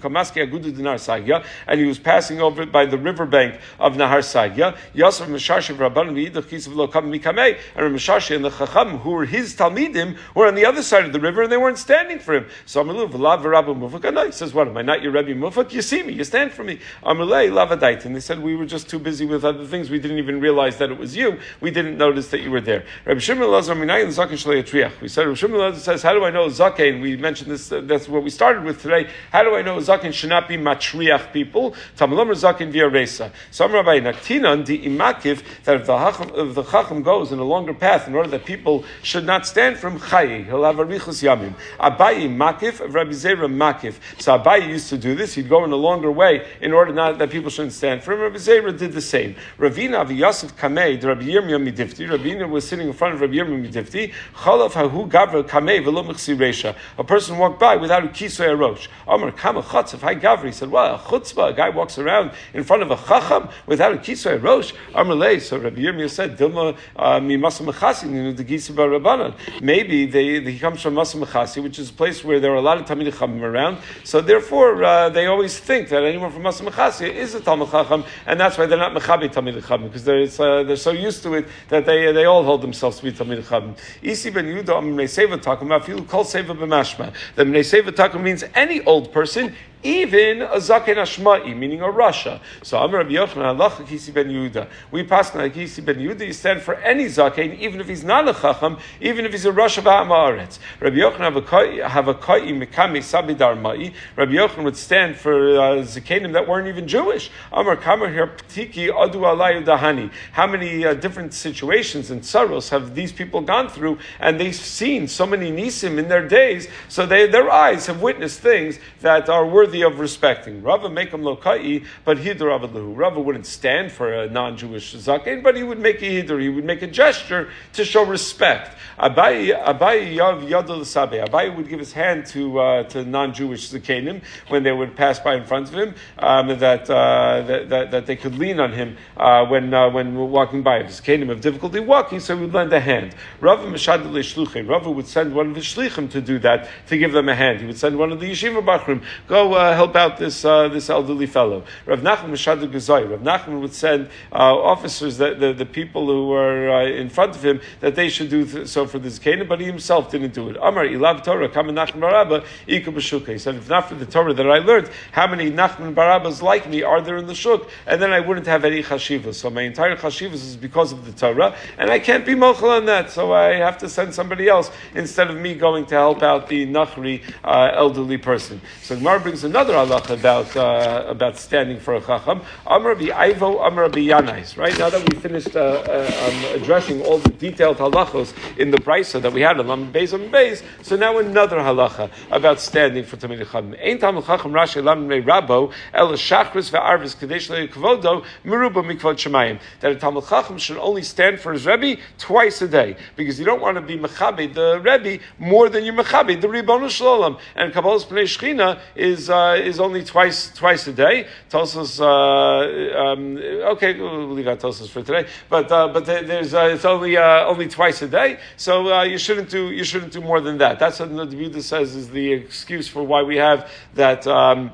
And 1.68 1.80
he 1.80 1.86
was 1.86 1.98
passing 1.98 2.40
over 2.40 2.66
by 2.66 2.86
the 2.86 2.98
riverbank 2.98 3.60
of 3.78 3.94
Nahar 3.94 4.20
Sagya. 4.20 4.76
Yosef 4.94 5.28
Mesharshiv 5.28 5.76
Rabban 5.76 6.10
V'idach 6.12 6.44
Kisav 6.44 6.74
Lo 6.74 6.88
Kam 6.88 7.12
Mikamei. 7.12 7.58
And 7.74 7.94
Mesharshi 7.94 8.34
and 8.34 8.44
the 8.44 8.50
Chacham, 8.50 8.98
who 8.98 9.10
were 9.10 9.26
his 9.26 9.54
Talmidim, 9.54 10.16
were 10.34 10.46
on 10.46 10.54
the 10.54 10.64
other 10.64 10.82
side 10.82 11.04
of 11.04 11.12
the 11.12 11.20
river 11.20 11.42
and 11.42 11.52
they 11.52 11.56
weren't 11.56 11.78
standing 11.78 12.18
for 12.18 12.34
him. 12.34 12.46
So. 12.64 12.84
He 12.86 14.32
says, 14.32 14.54
what, 14.54 14.68
am 14.68 14.76
I 14.76 14.82
not 14.82 15.02
your 15.02 15.12
Rebbe 15.12 15.34
Mufak? 15.34 15.70
You 15.76 15.82
see 15.82 16.02
me, 16.02 16.14
you 16.14 16.24
stand 16.24 16.52
for 16.52 16.64
me. 16.64 16.80
Amalei 17.02 17.50
Lavadait. 17.50 18.06
And 18.06 18.16
they 18.16 18.20
said, 18.20 18.42
we 18.42 18.56
were 18.56 18.64
just 18.64 18.88
too 18.88 18.98
busy 18.98 19.26
with 19.26 19.44
other 19.44 19.66
things. 19.66 19.90
We 19.90 19.98
didn't 19.98 20.16
even 20.16 20.40
realize 20.40 20.78
that 20.78 20.90
it 20.90 20.96
was 20.96 21.14
you. 21.14 21.38
We 21.60 21.70
didn't 21.70 21.98
notice 21.98 22.28
that 22.28 22.40
you 22.40 22.50
were 22.50 22.62
there. 22.62 22.86
Rabbi 23.04 23.20
Shimon 23.20 23.50
Lazar 23.50 23.74
Minayin 23.74 24.06
Zakin 24.06 24.38
Shalei 24.42 24.64
Triach. 24.64 24.98
We 25.02 25.08
said, 25.08 25.26
Rabbi 25.26 25.36
Shimon 25.36 25.58
Lazar 25.58 25.78
says, 25.80 26.02
how 26.02 26.14
do 26.14 26.24
I 26.24 26.30
know 26.30 26.46
Zaken? 26.46 27.02
We 27.02 27.18
mentioned 27.18 27.50
this, 27.50 27.70
uh, 27.70 27.82
that's 27.84 28.08
what 28.08 28.24
we 28.24 28.30
started 28.30 28.64
with 28.64 28.80
today. 28.80 29.10
How 29.30 29.42
do 29.42 29.54
I 29.54 29.60
know 29.60 29.76
Zaken 29.76 30.14
should 30.14 30.30
not 30.30 30.48
be 30.48 30.56
matriach 30.56 31.30
people? 31.30 31.72
Tamalam 31.98 32.30
Zaken 32.30 32.70
via 32.70 32.88
Resa. 32.88 33.30
Some 33.50 33.72
Rabbi 33.72 34.00
Naktinan 34.00 34.64
di 34.64 34.78
imakiv 34.78 35.42
that 35.64 35.76
if 35.76 35.86
the, 35.86 35.92
hacham, 35.92 36.48
if 36.48 36.54
the 36.54 36.62
Chacham 36.62 37.02
goes 37.02 37.32
in 37.32 37.38
a 37.38 37.44
longer 37.44 37.74
path 37.74 38.08
in 38.08 38.14
order 38.14 38.30
that 38.30 38.46
people 38.46 38.82
should 39.02 39.26
not 39.26 39.46
stand 39.46 39.76
from 39.76 40.00
Chayi, 40.00 40.46
he'll 40.46 40.64
have 40.64 40.78
a 40.78 40.86
Richus 40.86 41.22
Yamim. 41.22 41.52
Abayi 41.78 42.34
Makif, 42.34 42.80
Rabbi 42.80 43.10
Zera 43.10 43.46
Makif. 43.46 43.96
So 44.18 44.38
Abayi 44.38 44.68
used 44.68 44.88
to 44.88 44.96
do 44.96 45.14
this. 45.14 45.34
He'd 45.34 45.50
go 45.50 45.65
in 45.66 45.72
a 45.72 45.76
longer 45.76 46.10
way 46.10 46.46
in 46.60 46.72
order 46.72 46.92
not 46.92 47.18
that 47.18 47.30
people 47.30 47.50
shouldn't 47.50 47.74
stand 47.74 48.02
for 48.02 48.12
him. 48.12 48.20
Rabbi 48.20 48.36
Zera 48.36 48.76
did 48.76 48.92
the 48.92 49.00
same. 49.00 49.36
Ravina 49.58 50.00
of 50.00 50.10
Yosef 50.10 50.56
Kamei, 50.56 51.02
Rabbi 51.02 51.24
Yirmiyah 51.24 51.62
Midifti. 51.62 52.08
Ravina 52.08 52.48
was 52.48 52.66
sitting 52.66 52.86
in 52.86 52.92
front 52.92 53.14
of 53.14 53.20
Rabbi 53.20 53.34
Yirmiyah 53.34 53.70
Midifti. 53.70 54.12
Chalav 54.34 54.72
Hahu 54.72 55.08
Gavra 55.10 55.42
Kamei 55.46 55.84
Velo 55.84 56.02
Resha. 56.02 56.76
A 56.98 57.04
person 57.04 57.38
walked 57.38 57.60
by 57.60 57.76
without 57.76 58.04
a 58.04 58.08
kisoy 58.08 58.48
arosh. 58.48 58.88
Amar 59.06 59.32
Kama 59.32 59.62
Chatzef 59.62 60.00
Hi 60.00 60.14
Gavri. 60.14 60.46
He 60.46 60.52
said, 60.52 60.70
well, 60.70 60.94
a 60.94 60.98
chutzpah, 60.98 61.50
a 61.50 61.52
guy 61.52 61.68
walks 61.68 61.98
around 61.98 62.32
in 62.54 62.64
front 62.64 62.82
of 62.82 62.90
a 62.90 62.96
chacham 62.96 63.48
without 63.66 63.92
a 63.92 63.98
kisoy 63.98 64.38
arosh. 64.40 64.72
Amar 64.94 65.40
So 65.40 65.58
Rabbi 65.58 65.80
Yirmiyah 65.80 66.10
said, 66.10 66.38
Dilma 66.38 66.76
uh, 66.96 67.20
mi 67.20 67.36
Masa 67.36 67.66
Mechasi, 67.70 68.36
the 68.36 68.44
Gisa 68.44 68.72
Rabbanan. 68.72 69.34
Maybe 69.60 70.06
they, 70.06 70.40
he 70.40 70.58
comes 70.58 70.82
from 70.82 70.94
Masa 70.94 71.22
Mechasi, 71.22 71.62
which 71.62 71.78
is 71.78 71.90
a 71.90 71.92
place 71.92 72.24
where 72.24 72.40
there 72.40 72.52
are 72.52 72.56
a 72.56 72.60
lot 72.60 72.78
of 72.78 72.86
Talmid 72.86 73.12
Chacham 73.12 73.42
around. 73.42 73.78
So 74.04 74.20
therefore, 74.20 74.82
uh, 74.84 75.08
they 75.08 75.26
always 75.26 75.55
think 75.58 75.88
that 75.88 76.04
anyone 76.04 76.30
from 76.30 76.42
Masa 76.42 76.68
Mechasi 76.68 77.12
is 77.12 77.34
a 77.34 77.40
Talmud 77.40 77.70
Chacham, 77.70 78.04
and 78.26 78.38
that's 78.38 78.58
why 78.58 78.66
they're 78.66 78.78
not 78.78 78.92
Mechabi 78.92 79.32
Talmid 79.32 79.60
Chacham, 79.60 79.84
because 79.84 80.04
they're, 80.04 80.22
uh, 80.22 80.62
they're 80.62 80.76
so 80.76 80.90
used 80.90 81.22
to 81.22 81.34
it 81.34 81.46
that 81.68 81.86
they, 81.86 82.12
they 82.12 82.24
all 82.24 82.44
hold 82.44 82.62
themselves 82.62 82.98
to 82.98 83.04
be 83.04 83.12
Talmid 83.12 83.42
Chacham. 83.42 83.74
Isi 84.02 84.30
ben 84.30 84.46
Yudah, 84.46 84.80
Amnei 84.82 85.04
Seva 85.04 85.80
if 85.80 85.88
you 85.88 86.02
call 86.02 86.24
Seva 86.24 86.56
b'mashma, 86.56 87.12
the 87.34 87.44
Mnei 87.44 87.60
Seva 87.60 88.22
means 88.22 88.44
any 88.54 88.82
old 88.84 89.12
person, 89.12 89.54
even 89.86 90.42
a 90.42 90.56
zaken 90.56 90.96
ashma'i, 90.96 91.56
meaning 91.56 91.80
a 91.80 91.90
Russia. 91.90 92.40
So 92.64 92.76
Amar 92.78 92.98
Rabbi 92.98 93.12
Yochanan, 93.12 93.44
Allah 93.44 93.70
Kisi 93.70 94.12
ben 94.12 94.28
Yehuda. 94.28 94.68
We 94.90 95.04
pass 95.04 95.34
on 95.36 95.48
Kisi 95.50 95.84
ben 95.84 95.96
Yehuda, 95.96 96.26
you 96.26 96.32
stand 96.32 96.60
for 96.60 96.74
any 96.76 97.04
zaken, 97.04 97.56
even 97.58 97.80
if 97.80 97.86
he's 97.86 98.02
not 98.02 98.28
a 98.28 98.34
chacham, 98.34 98.78
even 99.00 99.24
if 99.24 99.30
he's 99.30 99.44
a 99.44 99.52
Russia 99.52 99.82
ba'amaretz. 99.82 100.58
Rabbi 100.80 100.96
Yochanan 100.96 101.88
have 101.88 102.08
a 102.08 102.14
kai 102.14 102.40
mikami 102.40 102.98
sabidar 102.98 103.60
ma'i. 103.60 103.94
Rabbi 104.16 104.32
Yochanan 104.32 104.64
would 104.64 104.76
stand 104.76 105.16
for 105.16 105.56
uh, 105.56 105.62
zakenim 105.82 106.32
that 106.32 106.48
weren't 106.48 106.66
even 106.66 106.88
Jewish. 106.88 107.30
Amar 107.52 107.76
Kamar 107.76 108.10
here, 108.10 108.26
ptiki 108.26 108.88
adu 108.88 109.20
alayu 109.20 109.64
dahani. 109.64 110.10
How 110.32 110.48
many 110.48 110.84
uh, 110.84 110.94
different 110.94 111.32
situations 111.32 112.10
and 112.10 112.26
sorrows 112.26 112.70
have 112.70 112.96
these 112.96 113.12
people 113.12 113.40
gone 113.40 113.68
through, 113.68 113.98
and 114.18 114.40
they've 114.40 114.54
seen 114.54 115.06
so 115.06 115.26
many 115.26 115.52
nisim 115.52 115.98
in 115.98 116.08
their 116.08 116.26
days, 116.26 116.66
so 116.88 117.06
they, 117.06 117.28
their 117.28 117.50
eyes 117.50 117.86
have 117.86 118.02
witnessed 118.02 118.40
things 118.40 118.80
that 119.00 119.28
are 119.28 119.46
worthy 119.46 119.75
of 119.82 119.98
respecting. 119.98 120.62
Rava 120.62 120.88
make 120.88 121.10
them 121.10 121.22
lokai, 121.22 121.84
but 122.04 122.18
hidr 122.18 122.40
avadlahu. 122.40 122.96
Rava 122.96 123.20
wouldn't 123.20 123.46
stand 123.46 123.92
for 123.92 124.12
a 124.12 124.28
non-Jewish 124.28 124.94
zaken, 124.94 125.42
but 125.42 125.56
he 125.56 125.62
would 125.62 125.78
make 125.78 126.02
a 126.02 126.22
hidr. 126.22 126.40
He 126.40 126.48
would 126.48 126.64
make 126.64 126.82
a 126.82 126.86
gesture 126.86 127.50
to 127.74 127.84
show 127.84 128.04
respect. 128.04 128.76
Abai 128.98 129.48
yav 129.48 130.48
yadol 130.48 130.84
sabe. 130.84 131.12
Abai 131.12 131.54
would 131.54 131.68
give 131.68 131.78
his 131.78 131.92
hand 131.92 132.26
to 132.26 132.58
uh, 132.58 132.82
to 132.84 133.04
non-Jewish 133.04 133.70
zakenim 133.70 134.22
when 134.48 134.62
they 134.62 134.72
would 134.72 134.96
pass 134.96 135.18
by 135.20 135.34
in 135.34 135.44
front 135.44 135.68
of 135.68 135.74
him, 135.74 135.94
um, 136.18 136.48
that, 136.58 136.88
uh, 136.88 137.42
that, 137.42 137.68
that, 137.68 137.90
that 137.90 138.06
they 138.06 138.16
could 138.16 138.36
lean 138.38 138.60
on 138.60 138.72
him 138.72 138.96
uh, 139.16 139.44
when 139.46 139.72
uh, 139.74 139.90
when 139.90 140.16
walking 140.16 140.62
by. 140.62 140.78
If 140.78 140.88
zakenim 140.88 141.28
have 141.28 141.40
difficulty 141.40 141.80
walking, 141.80 142.20
so 142.20 142.36
he 142.36 142.42
would 142.42 142.54
lend 142.54 142.72
a 142.72 142.80
hand. 142.80 143.14
Rava 143.40 143.66
mashadul 143.66 144.68
Rava 144.68 144.90
would 144.90 145.06
send 145.06 145.34
one 145.34 145.48
of 145.48 145.54
the 145.54 145.60
shlichim 145.60 146.10
to 146.10 146.20
do 146.20 146.38
that 146.40 146.68
to 146.88 146.96
give 146.96 147.12
them 147.12 147.28
a 147.28 147.34
hand. 147.34 147.60
He 147.60 147.66
would 147.66 147.78
send 147.78 147.98
one 147.98 148.12
of 148.12 148.20
the 148.20 148.30
yeshiva 148.30 148.64
bachrim 148.64 149.02
go 149.28 149.54
uh, 149.66 149.74
help 149.74 149.96
out 149.96 150.16
this 150.16 150.44
uh, 150.44 150.68
this 150.68 150.88
elderly 150.90 151.26
fellow. 151.26 151.64
Rav 151.86 152.00
Nachman 152.00 152.30
mashadul 152.30 152.70
gazai. 152.70 153.08
Rav 153.10 153.20
Nachman 153.20 153.60
would 153.60 153.74
send 153.74 154.08
uh, 154.32 154.36
officers 154.56 155.18
that 155.18 155.40
the, 155.40 155.52
the 155.52 155.66
people 155.66 156.06
who 156.06 156.28
were 156.28 156.82
in 156.82 157.08
front 157.08 157.34
of 157.36 157.44
him 157.44 157.60
that 157.80 157.94
they 157.94 158.08
should 158.08 158.30
do 158.30 158.44
th- 158.44 158.68
so 158.68 158.86
for 158.86 158.98
the 158.98 159.08
zakenim, 159.08 159.48
but 159.48 159.60
he 159.60 159.66
himself 159.66 160.10
didn't 160.10 160.34
do 160.34 160.48
it. 160.48 160.56
Amar 160.56 160.84
ilav 160.84 161.24
Torah 161.24 161.48
kama 161.48 161.72
Nachman 161.72 162.00
baraba 162.00 162.44
ika 162.66 162.90
b'shuka. 162.90 163.32
He 163.32 163.38
said, 163.38 163.56
if 163.56 163.68
not 163.68 163.88
for 163.88 163.94
the 163.94 164.06
Torah 164.06 164.34
that 164.34 164.50
I 164.50 164.58
learned, 164.58 164.90
how 165.12 165.26
many 165.26 165.50
Nachman 165.50 165.94
barabas 165.94 166.42
like 166.42 166.68
me 166.68 166.82
are 166.82 167.00
there 167.00 167.16
in 167.16 167.26
the 167.26 167.34
shuk? 167.34 167.68
And 167.86 168.00
then 168.00 168.12
I 168.12 168.20
wouldn't 168.20 168.46
have 168.46 168.64
any 168.64 168.82
chashivas. 168.82 169.34
So 169.34 169.50
my 169.50 169.62
entire 169.62 169.96
chashivas 169.96 170.34
is 170.34 170.56
because 170.56 170.92
of 170.92 171.04
the 171.04 171.12
Torah, 171.12 171.56
and 171.78 171.90
I 171.90 171.98
can't 171.98 172.24
be 172.24 172.34
mochel 172.34 172.76
on 172.76 172.86
that. 172.86 173.10
So 173.10 173.32
I 173.32 173.54
have 173.54 173.78
to 173.78 173.88
send 173.88 174.14
somebody 174.14 174.48
else 174.48 174.70
instead 174.94 175.30
of 175.30 175.36
me 175.36 175.54
going 175.54 175.86
to 175.86 175.94
help 175.94 176.22
out 176.22 176.48
the 176.48 176.66
nachri 176.66 177.22
uh, 177.44 177.70
elderly 177.74 178.18
person. 178.18 178.60
So 178.82 178.96
Gemara 178.96 179.20
brings 179.20 179.44
another 179.46 179.74
halacha 179.74 180.18
about 180.18 180.54
uh, 180.56 181.04
about 181.08 181.38
standing 181.38 181.78
for 181.78 181.94
a 181.94 182.00
chacham. 182.00 182.42
Amar 182.66 182.92
Ivo, 182.92 183.58
Amar 183.60 183.88
Yanais. 183.88 184.58
Right 184.58 184.76
now 184.78 184.90
that 184.90 185.08
we 185.08 185.18
finished 185.20 185.54
uh, 185.56 185.60
uh, 185.60 186.28
um, 186.28 186.60
addressing 186.60 187.00
all 187.02 187.18
the 187.18 187.30
detailed 187.30 187.78
halachos 187.78 188.34
in 188.58 188.70
the 188.70 188.78
brisa 188.78 189.22
that 189.22 189.32
we 189.32 189.40
had 189.40 189.58
on 189.60 189.68
Lam 189.68 189.92
Beis 189.92 190.12
Beis, 190.30 190.62
so 190.82 190.96
now 190.96 191.18
another 191.18 191.58
halacha 191.58 192.10
about 192.30 192.60
standing 192.60 193.04
for 193.04 193.16
Tamid 193.16 193.38
Chacham. 193.38 193.74
Ein 193.82 193.98
Tamid 193.98 194.26
Chacham 194.26 194.52
Rashi 194.52 194.82
Lam 194.82 195.06
Mei 195.06 195.22
Rabo 195.22 195.72
El 195.94 196.12
Shachris 196.12 196.70
VeArvis 196.70 197.18
Kadesh 197.18 197.48
Kvodo 197.48 198.24
Meruba 198.44 198.82
Mikvod 198.84 199.16
Shemayim. 199.16 199.60
That 199.80 199.92
a 199.92 199.96
Talmud 199.96 200.26
Chacham 200.28 200.58
should 200.58 200.78
only 200.78 201.02
stand 201.02 201.40
for 201.40 201.52
his 201.52 201.66
Rebbe 201.66 202.00
twice 202.18 202.60
a 202.62 202.68
day 202.68 202.96
because 203.14 203.38
you 203.38 203.44
don't 203.44 203.60
want 203.60 203.76
to 203.76 203.80
be 203.80 203.96
mechabed 203.96 204.54
the 204.54 204.80
Rebbe 204.80 205.22
more 205.38 205.68
than 205.68 205.84
you're 205.84 205.94
mechabed 205.94 206.40
the 206.40 206.48
Ribbonu 206.48 206.90
Shalom. 206.90 207.38
And 207.54 207.72
Kabbalah's 207.72 208.04
Pnei 208.04 208.24
Shechina 208.24 208.80
is 208.94 209.30
uh, 209.30 209.35
is 209.62 209.80
only 209.80 210.04
twice 210.04 210.50
twice 210.54 210.86
a 210.86 210.92
day. 210.92 211.26
Tosos, 211.50 212.00
uh, 212.00 212.98
um, 212.98 213.36
okay, 213.72 213.98
we'll 213.98 214.28
leave 214.28 214.48
out 214.48 214.60
Tosos 214.60 214.88
for 214.88 215.02
today. 215.02 215.28
But 215.48 215.70
uh, 215.70 215.88
but 215.88 216.04
there's 216.06 216.54
uh, 216.54 216.70
it's 216.74 216.84
only 216.84 217.16
uh, 217.16 217.46
only 217.46 217.68
twice 217.68 218.02
a 218.02 218.08
day, 218.08 218.38
so 218.56 218.92
uh, 218.92 219.02
you 219.02 219.18
shouldn't 219.18 219.50
do 219.50 219.70
you 219.70 219.84
shouldn't 219.84 220.12
do 220.12 220.20
more 220.20 220.40
than 220.40 220.58
that. 220.58 220.78
That's 220.78 221.00
what 221.00 221.14
the 221.14 221.36
Buddha 221.36 221.62
says 221.62 221.94
is 221.94 222.10
the 222.10 222.32
excuse 222.32 222.88
for 222.88 223.02
why 223.02 223.22
we 223.22 223.36
have 223.36 223.70
that. 223.94 224.26
Um, 224.26 224.72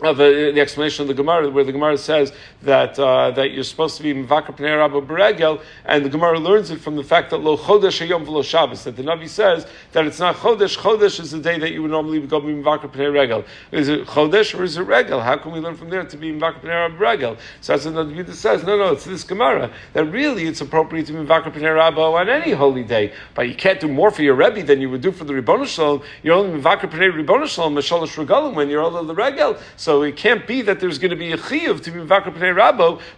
of 0.00 0.20
uh, 0.20 0.28
the 0.28 0.60
explanation 0.60 1.02
of 1.02 1.08
the 1.08 1.14
Gemara, 1.14 1.50
where 1.50 1.64
the 1.64 1.72
Gemara 1.72 1.98
says 1.98 2.32
that 2.62 2.98
uh, 2.98 3.30
that 3.30 3.52
you're 3.52 3.62
supposed 3.62 3.96
to 3.96 4.02
be 4.02 4.12
mivakar 4.12 4.56
pnei 4.56 4.76
rabba 4.76 5.00
beregel, 5.00 5.62
and 5.84 6.04
the 6.04 6.08
Gemara 6.08 6.40
learns 6.40 6.70
it 6.70 6.80
from 6.80 6.96
the 6.96 7.04
fact 7.04 7.30
that 7.30 7.38
lo 7.38 7.56
chodesh 7.56 8.04
hayom 8.04 8.26
v'lo 8.26 8.44
Shabbos. 8.44 8.84
That 8.84 8.96
the 8.96 9.04
Navi 9.04 9.28
says 9.28 9.66
that 9.92 10.06
it's 10.06 10.18
not 10.18 10.36
chodesh. 10.36 10.76
Chodesh 10.76 11.20
is 11.20 11.30
the 11.30 11.38
day 11.38 11.58
that 11.58 11.70
you 11.70 11.82
would 11.82 11.92
normally 11.92 12.20
go 12.26 12.40
mivakar 12.40 12.90
pnei 12.90 13.12
regel. 13.12 13.44
Is 13.70 13.88
it 13.88 14.06
chodesh 14.06 14.58
or 14.58 14.64
is 14.64 14.76
it 14.76 14.82
regel? 14.82 15.20
How 15.20 15.36
can 15.36 15.52
we 15.52 15.60
learn 15.60 15.76
from 15.76 15.90
there 15.90 16.02
to 16.04 16.16
be 16.16 16.32
mivakar 16.32 16.60
pnei 16.60 16.98
rabba? 16.98 17.40
So 17.60 17.74
that's 17.74 17.84
what 17.84 17.94
the 17.94 18.04
Navi 18.04 18.32
says. 18.32 18.64
No, 18.64 18.76
no, 18.76 18.92
it's 18.92 19.04
this 19.04 19.22
Gemara 19.22 19.70
that 19.92 20.04
really 20.06 20.46
it's 20.46 20.60
appropriate 20.60 21.06
to 21.06 21.12
be 21.12 21.20
mivakar 21.20 21.52
pnei 21.52 21.76
rabba 21.76 22.00
on 22.00 22.28
any 22.28 22.52
holy 22.52 22.82
day, 22.82 23.12
but 23.34 23.48
you 23.48 23.54
can't 23.54 23.78
do 23.78 23.86
more 23.86 24.10
for 24.10 24.22
your 24.22 24.34
rebbe 24.34 24.64
than 24.64 24.80
you 24.80 24.90
would 24.90 25.00
do 25.00 25.12
for 25.12 25.24
the 25.24 25.34
ribbon 25.34 25.64
shalom. 25.64 26.02
You're 26.24 26.34
only 26.34 26.60
mivakar 26.60 26.90
pnei 26.90 27.46
shalom 27.46 27.76
regalim 27.76 28.54
when 28.54 28.68
you're 28.68 28.82
all 28.82 29.04
the 29.04 29.14
regel. 29.14 29.56
So 29.76 30.02
it 30.02 30.16
can't 30.16 30.44
be 30.44 30.62
that 30.62 30.80
there's 30.80 30.98
going 30.98 31.10
to 31.10 31.16
be 31.16 31.30
a 31.30 31.36
chiyuv 31.36 31.82
to 31.82 31.90
be 31.92 32.00
mivakar 32.00 32.34
pnei 32.34 32.47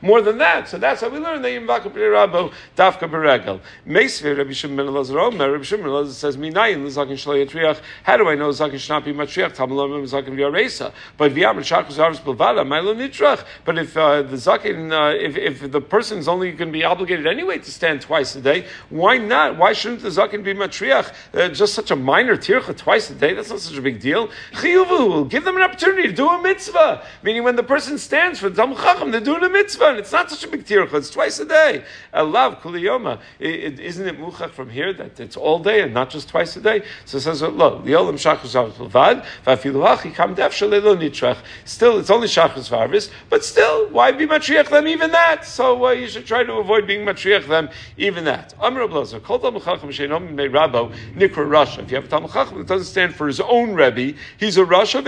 more 0.02 0.22
than 0.22 0.38
that. 0.38 0.68
So 0.68 0.78
that's 0.78 1.00
how 1.00 1.08
we 1.08 1.18
learn 1.18 1.42
that 1.42 1.50
you 1.50 1.60
mivakar 1.60 1.92
pnei 1.92 2.10
rabo 2.10 2.52
dafka 2.76 3.10
beregel. 3.10 3.60
Meisvir 3.86 4.36
Rabbi 4.36 4.52
Shimon 4.52 4.76
ben 4.76 4.86
Elazar 4.86 5.20
Omer. 5.20 5.52
Rabbi 5.52 5.64
Shimon 5.64 5.84
ben 5.84 5.92
Elazar 5.92 6.12
says 6.12 6.36
minayin 6.36 6.84
l'zakin 6.84 7.12
shalei 7.12 7.46
yatriach. 7.46 7.80
How 8.02 8.16
do 8.16 8.28
I 8.28 8.34
know 8.34 8.48
zakin 8.50 8.78
should 8.78 8.90
not 8.90 9.04
be 9.04 9.12
matriach? 9.12 9.54
Tamalom 9.54 10.02
zakin 10.04 10.34
v'aresa. 10.34 10.92
But 11.16 11.32
v'yam 11.32 11.56
shachus 11.58 11.98
arvis 11.98 12.20
bilvada 12.20 12.66
ma'ilo 12.66 12.94
nitrach. 12.96 13.44
But 13.64 13.78
if 13.78 13.96
uh, 13.96 14.22
the 14.22 14.36
zakin, 14.36 14.92
uh, 14.92 15.16
if 15.16 15.36
if 15.36 15.70
the 15.70 15.80
person 15.80 16.18
is 16.18 16.28
only 16.28 16.52
going 16.52 16.68
to 16.68 16.72
be 16.72 16.84
obligated 16.84 17.26
anyway 17.26 17.58
to 17.58 17.70
stand 17.70 18.00
twice 18.00 18.34
a 18.36 18.40
day, 18.40 18.66
why 18.88 19.18
not? 19.18 19.56
Why 19.56 19.72
shouldn't 19.72 20.02
the 20.02 20.08
zakin 20.08 20.42
be 20.42 20.54
matriach? 20.54 21.12
Uh, 21.34 21.48
just 21.48 21.74
such 21.74 21.90
a 21.90 21.96
minor 21.96 22.36
tircha 22.36 22.76
twice 22.76 23.10
a 23.10 23.14
day. 23.14 23.34
That's 23.34 23.50
not 23.50 23.60
such 23.60 23.76
a 23.76 23.82
big 23.82 24.00
deal. 24.00 24.28
Chiyuvu, 24.52 25.28
give 25.28 25.44
them 25.44 25.56
an 25.56 25.62
opportunity 25.62 26.08
to 26.08 26.12
do 26.12 26.28
a 26.28 26.40
mitzvah. 26.40 27.04
Meaning 27.22 27.44
when 27.44 27.56
the 27.56 27.62
person 27.62 27.98
stands 27.98 28.38
for 28.38 28.50
Talmud 28.50 28.78
Chacham, 28.78 29.10
they're 29.20 29.34
doing 29.38 29.50
a 29.50 29.52
mitzvah, 29.52 29.86
and 29.86 29.98
it's 29.98 30.12
not 30.12 30.30
such 30.30 30.44
a 30.44 30.48
big 30.48 30.64
tircha, 30.64 30.94
it's 30.94 31.10
twice 31.10 31.38
a 31.38 31.44
day. 31.44 31.84
Elav 32.14 32.60
kuliyoma. 32.60 33.20
Isn't 33.38 34.06
it 34.06 34.18
muchach 34.18 34.50
from 34.50 34.70
here 34.70 34.92
that 34.92 35.20
it's 35.20 35.36
all 35.36 35.58
day 35.58 35.82
and 35.82 35.94
not 35.94 36.10
just 36.10 36.28
twice 36.28 36.56
a 36.56 36.60
day? 36.60 36.82
So 37.04 37.18
it 37.18 37.22
says, 37.22 37.42
lo, 37.42 37.82
liolam 37.82 38.14
shachus 38.14 38.54
levad, 38.74 39.24
vafilu 39.46 39.86
hachi 39.86 40.14
kam 40.14 40.34
def 40.34 40.52
shalelo 40.52 40.96
nitrach. 40.96 41.38
Still, 41.64 41.98
it's 41.98 42.10
only 42.10 42.28
shachus 42.28 42.70
varvis, 42.70 43.10
but 43.28 43.44
still, 43.44 43.88
why 43.90 44.12
be 44.12 44.26
matriach 44.26 44.68
them 44.68 44.86
even 44.86 45.10
that? 45.12 45.44
So 45.44 45.86
uh, 45.86 45.90
you 45.90 46.08
should 46.08 46.26
try 46.26 46.44
to 46.44 46.52
avoid 46.54 46.86
being 46.86 47.06
matriach 47.06 47.46
them 47.46 47.68
even 47.96 48.24
that. 48.24 48.54
Amr 48.58 48.86
Ablazer, 48.86 49.22
kol 49.22 49.38
Talmud 49.38 49.62
Chacham 49.62 49.90
sheinom 49.90 50.34
rabo 50.34 50.94
nikra 51.14 51.48
Russia. 51.48 51.82
If 51.82 51.90
you 51.90 51.96
have 51.96 52.06
a 52.06 52.08
Talmud 52.08 52.30
that 52.32 52.66
doesn't 52.66 52.86
stand 52.86 53.14
for 53.14 53.26
his 53.26 53.40
own 53.40 53.74
Rebbe, 53.74 54.18
he's 54.38 54.56
a 54.56 54.64
Rasha. 54.64 55.00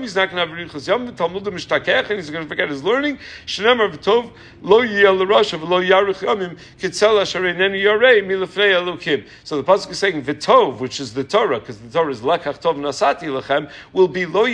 he's 0.00 0.16
not 0.16 0.30
going 0.30 0.48
to 0.48 0.54
have 0.54 0.70
richas 0.70 0.86
yom, 0.86 1.14
Talmud 1.14 1.44
Mishtakech, 1.44 2.10
and 2.10 2.18
he's 2.18 2.30
going 2.30 2.44
to 2.44 2.48
forget 2.48 2.68
his 2.68 2.82
learning. 2.82 3.18
Shnemer 3.46 3.94
v'tov 3.94 4.32
lo 4.62 4.82
yiyel 4.82 5.18
l'rasha 5.18 5.58
yaruch 5.58 6.56
kitzel 6.78 7.18
elokim. 8.78 9.26
So 9.44 9.60
the 9.60 9.64
pasuk 9.64 9.90
is 9.90 9.98
saying 9.98 10.22
v'tov, 10.22 10.80
which 10.80 11.00
is 11.00 11.14
the 11.14 11.24
Torah, 11.24 11.60
because 11.60 11.78
the 11.78 11.90
Torah 11.90 12.10
is 12.10 12.20
lekach 12.20 12.60
tov 12.60 12.76
nasati 12.76 13.28
lechem, 13.40 13.70
will 13.92 14.08
be 14.08 14.26
lo 14.26 14.44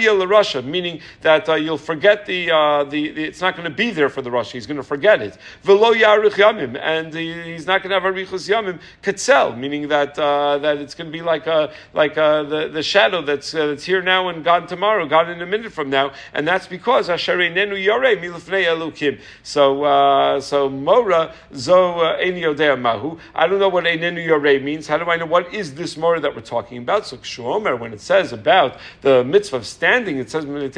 meaning 0.62 1.00
that 1.22 1.48
uh, 1.48 1.54
you'll 1.54 1.78
forget 1.78 2.26
the, 2.26 2.50
uh, 2.50 2.84
the, 2.84 3.10
the, 3.10 3.24
it's 3.24 3.40
not 3.40 3.56
going 3.56 3.68
to 3.68 3.74
be 3.74 3.90
there 3.90 4.08
for 4.08 4.22
the 4.22 4.30
rasha. 4.30 4.52
He's 4.52 4.66
going 4.66 4.76
to 4.76 4.82
forget 4.82 5.22
it. 5.22 5.38
V'lo 5.64 5.94
yaruch 5.94 6.32
yamim, 6.32 6.78
and 6.80 7.14
he's 7.14 7.66
not 7.66 7.82
going 7.82 7.90
to 7.90 8.00
have 8.00 8.14
arichus 8.14 8.48
yamim 8.48 8.80
kitzel, 9.02 9.56
meaning 9.56 9.88
that 9.88 10.18
uh, 10.18 10.58
that 10.58 10.78
it's 10.78 10.94
going 10.94 11.10
to 11.10 11.12
be 11.12 11.22
like 11.22 11.46
a, 11.46 11.72
like 11.92 12.16
a, 12.16 12.46
the 12.48 12.68
the 12.68 12.82
shadow 12.82 13.22
that's 13.22 13.54
uh, 13.54 13.66
that's 13.66 13.84
here 13.84 14.02
now 14.02 14.28
and 14.28 14.44
gone 14.44 14.66
tomorrow, 14.66 15.06
gone 15.06 15.30
in 15.30 15.40
a 15.40 15.46
minute 15.46 15.72
from 15.72 15.90
now, 15.90 16.12
and 16.32 16.46
that's 16.46 16.66
because 16.66 17.08
Ashereinenu 17.08 17.82
Yore 17.82 18.16
Milufnei 18.16 18.64
Elukim. 18.74 19.20
So 19.42 19.84
uh, 19.84 20.40
so 20.40 20.68
Mora 20.68 21.34
Zo 21.54 22.00
uh, 22.00 22.18
Eni 22.18 22.80
Mahu. 22.80 23.18
I 23.34 23.46
don't 23.46 23.58
know 23.58 23.68
what 23.68 23.84
Einenu 23.84 24.24
Yore 24.24 24.60
means. 24.60 24.86
How 24.86 24.98
do 24.98 25.04
I 25.04 25.16
know 25.16 25.26
what 25.26 25.52
is 25.52 25.74
this 25.74 25.96
Mora 25.96 26.20
that 26.20 26.34
we're 26.34 26.42
talking 26.42 26.78
about? 26.78 27.06
So 27.06 27.16
Kshomer, 27.16 27.78
when 27.78 27.92
it 27.92 28.00
says 28.00 28.32
about 28.32 28.78
the 29.02 29.24
mitzvah 29.24 29.56
of 29.56 29.66
standing, 29.66 30.18
it 30.18 30.30
says 30.30 30.44
Hare 30.44 30.68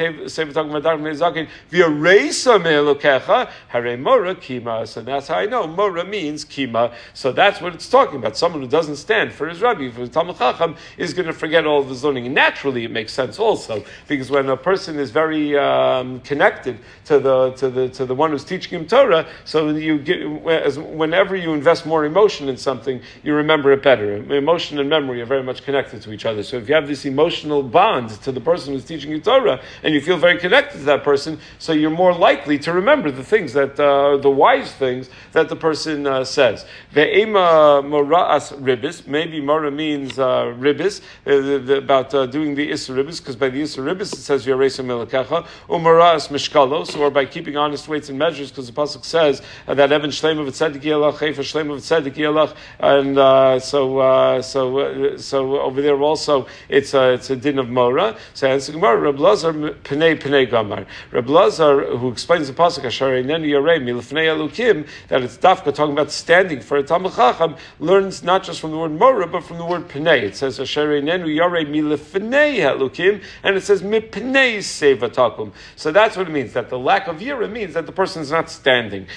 Mora 3.97 4.35
Kima. 4.35 4.87
So 4.87 5.01
that's 5.01 5.27
how 5.27 5.35
I 5.35 5.45
know 5.45 5.67
Mora 5.67 6.05
means 6.05 6.45
Kima. 6.45 6.93
So 7.13 7.31
that's 7.31 7.61
what 7.61 7.73
it's 7.73 7.89
talking 7.89 8.17
about. 8.17 8.37
Someone 8.37 8.61
who 8.61 8.67
doesn't 8.67 8.97
stand 8.97 9.33
for 9.33 9.47
his 9.47 9.61
Rabbi, 9.61 9.89
for 9.89 10.01
his 10.01 10.09
Talmud 10.09 10.37
Chacham, 10.37 10.75
is 10.97 11.13
going 11.13 11.27
to 11.27 11.33
forget 11.33 11.65
all 11.65 11.81
of 11.81 11.89
his 11.89 12.03
learning. 12.03 12.33
Naturally, 12.33 12.85
it 12.85 12.91
makes 12.91 13.13
sense 13.13 13.39
also 13.39 13.83
because 14.07 14.29
when 14.29 14.49
a 14.49 14.57
person 14.57 14.99
is 14.99 15.11
very 15.11 15.57
um, 15.57 16.19
connected 16.21 16.79
to 17.05 17.19
the 17.19 17.51
to 17.51 17.69
the 17.69 17.86
to 17.89 18.05
the 18.05 18.15
one 18.15 18.31
who's 18.31 18.43
teaching 18.43 18.79
him 18.79 18.87
Torah. 18.87 19.27
So 19.45 19.69
you 19.69 19.99
get 19.99 20.21
as, 20.47 20.77
whenever 20.79 21.35
you 21.35 21.53
invest 21.53 21.85
more 21.85 22.05
emotion 22.05 22.49
in 22.49 22.57
something, 22.57 23.01
you 23.23 23.33
remember 23.33 23.71
it 23.71 23.83
better. 23.83 24.15
Emotion 24.33 24.79
and 24.79 24.89
memory 24.89 25.21
are 25.21 25.25
very 25.25 25.43
much 25.43 25.63
connected 25.63 26.01
to 26.01 26.11
each 26.11 26.25
other. 26.25 26.43
So 26.43 26.57
if 26.57 26.67
you 26.69 26.75
have 26.75 26.87
this 26.87 27.05
emotional 27.05 27.63
bond 27.63 28.09
to 28.21 28.31
the 28.31 28.41
person 28.41 28.73
who's 28.73 28.85
teaching 28.85 29.11
you 29.11 29.19
Torah, 29.19 29.61
and 29.83 29.93
you 29.93 30.01
feel 30.01 30.17
very 30.17 30.37
connected 30.37 30.79
to 30.79 30.83
that 30.85 31.03
person, 31.03 31.39
so 31.59 31.73
you're 31.73 31.89
more 31.89 32.13
likely 32.13 32.57
to 32.59 32.73
remember 32.73 33.11
the 33.11 33.23
things 33.23 33.53
that 33.53 33.79
uh, 33.79 34.17
the 34.17 34.29
wise 34.29 34.71
things 34.73 35.09
that 35.31 35.49
the 35.49 35.55
person 35.55 36.07
uh, 36.07 36.23
says. 36.23 36.65
Ve'ema 36.93 37.83
mora'as 37.83 38.53
ribis. 38.61 39.05
Maybe 39.07 39.41
mora 39.41 39.71
means 39.71 40.17
uh, 40.17 40.55
ribis 40.57 41.01
uh, 41.25 41.75
about 41.77 42.13
uh, 42.13 42.25
doing 42.25 42.55
the 42.55 42.69
isra 42.71 43.03
ribis, 43.03 43.19
because 43.19 43.35
by 43.35 43.49
the 43.49 43.61
isra 43.61 43.83
ribis 43.83 44.13
it 44.13 44.17
says 44.17 44.45
yaresa 44.45 44.83
milakacha 44.83 45.45
umara'as 45.69 46.29
mishkalos, 46.29 46.97
or 46.97 47.09
by 47.09 47.25
keeping 47.25 47.57
weights 47.85 48.07
and 48.07 48.17
measures, 48.17 48.49
because 48.49 48.67
the 48.67 48.71
pasuk 48.71 49.03
says 49.03 49.41
uh, 49.67 49.73
that 49.73 49.91
Evan 49.91 50.09
Shleim 50.09 50.39
of 50.39 50.47
Tzedek 50.47 50.81
Yelach, 50.81 51.15
Hefer 51.15 51.43
Shleim 51.43 51.69
of 51.69 51.79
Tzedek 51.79 52.15
Yelach, 52.15 52.55
and 52.79 53.17
uh, 53.17 53.59
so 53.59 53.99
uh, 53.99 54.41
so 54.41 54.77
uh, 54.77 55.17
so 55.17 55.59
over 55.59 55.81
there 55.81 56.01
also 56.01 56.47
it's 56.69 56.93
a, 56.93 57.13
it's 57.15 57.29
a 57.29 57.35
din 57.35 57.59
of 57.59 57.67
Mora. 57.67 58.17
So 58.33 58.47
answer 58.47 58.71
Gemara, 58.71 58.97
Reb 58.97 59.19
Lazar 59.19 59.51
Pnei 59.51 60.17
Pnei 60.17 60.49
Gamar. 60.49 60.85
Reb 61.11 61.27
Lazar, 61.27 61.97
who 61.97 62.09
explains 62.09 62.47
the 62.47 62.53
pasuk 62.53 62.85
Asher 62.85 63.21
Neni 63.21 63.49
Yarei 63.49 63.81
Milfnei 63.81 64.27
Elukim, 64.27 64.87
that 65.09 65.21
it's 65.21 65.37
dafka 65.37 65.73
talking 65.73 65.91
about 65.91 66.11
standing 66.11 66.61
for 66.61 66.77
a 66.77 66.83
Talmud 66.83 67.13
Chacham, 67.13 67.57
learns 67.79 68.23
not 68.23 68.43
just 68.43 68.61
from 68.61 68.71
the 68.71 68.77
word 68.77 68.91
Mora 68.91 69.27
but 69.27 69.43
from 69.43 69.57
the 69.57 69.65
word 69.65 69.89
Pnei. 69.89 70.21
It 70.21 70.35
says 70.37 70.59
Asher 70.59 71.01
Nenu 71.01 71.27
Yarei 71.27 71.65
Milfnei 71.67 72.59
Elukim, 72.59 73.21
and 73.43 73.57
it 73.57 73.63
says 73.63 73.81
Mipnei 73.81 74.59
Sevatakum. 74.59 75.51
So 75.75 75.91
that's 75.91 76.15
what 76.15 76.27
it 76.27 76.31
means. 76.31 76.53
That 76.53 76.69
the 76.69 76.79
lack 76.79 77.07
of 77.07 77.17
yira 77.17 77.51
means 77.51 77.66
that 77.73 77.85
the 77.85 77.91
person 77.91 78.21
is 78.21 78.31
not 78.31 78.49
standing. 78.49 79.07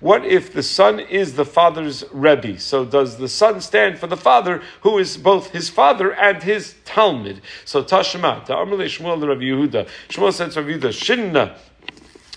What 0.00 0.24
if 0.24 0.52
the 0.52 0.62
son 0.62 1.00
is 1.00 1.34
the 1.34 1.44
father's 1.44 2.04
Rebbe? 2.12 2.58
So 2.58 2.84
does 2.84 3.16
the 3.16 3.28
son 3.28 3.60
stand 3.60 3.98
for 3.98 4.06
the 4.06 4.16
father, 4.16 4.62
who 4.82 4.98
is 4.98 5.16
both 5.16 5.50
his 5.50 5.68
father 5.68 6.12
and 6.14 6.42
his 6.42 6.74
Talmud? 6.84 7.40
So 7.64 7.82
Tashma, 7.82 8.44
Ta'amale 8.44 8.86
Shmuel 8.86 9.26
Rav 9.26 9.38
Yehuda. 9.38 9.88
Shmuel 10.08 10.32
said 10.32 10.52
to 10.52 10.62
Yehuda, 10.62 10.92
Shinna, 10.92 11.56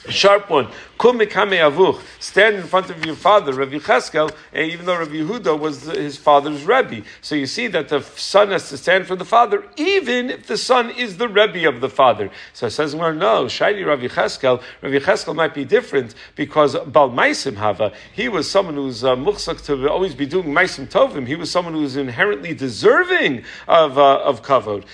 sharp 0.10 0.50
one. 0.50 0.68
Stand 0.98 2.56
in 2.56 2.64
front 2.64 2.90
of 2.90 3.06
your 3.06 3.16
father, 3.16 3.54
Rabbi 3.54 3.78
Cheskel, 3.78 4.32
and 4.54 4.72
even 4.72 4.86
though 4.86 4.98
Rabbi 4.98 5.16
Yehuda 5.16 5.60
was 5.60 5.84
his 5.84 6.18
father's 6.18 6.64
Rebbe. 6.64 7.04
So 7.22 7.36
you 7.36 7.46
see 7.46 7.68
that 7.68 7.90
the 7.90 8.02
son 8.02 8.50
has 8.50 8.70
to 8.70 8.78
stand 8.78 9.06
for 9.06 9.16
the 9.16 9.26
father, 9.26 9.66
even 9.76 10.30
if 10.30 10.48
the 10.48 10.58
son 10.58 10.90
is 10.92 11.18
the 11.18 11.28
Rebbe 11.28 11.68
of 11.68 11.82
the 11.82 11.90
father. 11.90 12.30
So 12.54 12.68
it 12.68 12.72
says, 12.72 12.96
well, 12.96 13.14
no, 13.14 13.46
Shaili 13.46 13.86
Rabbi 13.86 14.08
Cheskel, 14.08 14.62
Rabbi 14.82 15.00
Cheskel 15.00 15.36
might 15.36 15.54
be 15.54 15.66
different 15.66 16.16
because 16.36 16.76
Bal 16.76 17.10
Maisim 17.10 17.58
Hava, 17.58 17.92
he 18.14 18.30
was 18.30 18.50
someone 18.50 18.76
who's 18.76 19.04
uh, 19.04 19.16
to 19.16 19.90
always 19.90 20.16
be 20.16 20.26
doing 20.26 20.48
Maisim 20.48 20.88
Tovim. 20.88 21.28
He 21.28 21.36
was 21.36 21.52
someone 21.52 21.74
who 21.74 21.82
was 21.82 21.98
inherently 21.98 22.54
deserving 22.54 23.44
of, 23.68 23.98
uh, 23.98 24.20
of 24.20 24.42
kavod. 24.44 24.86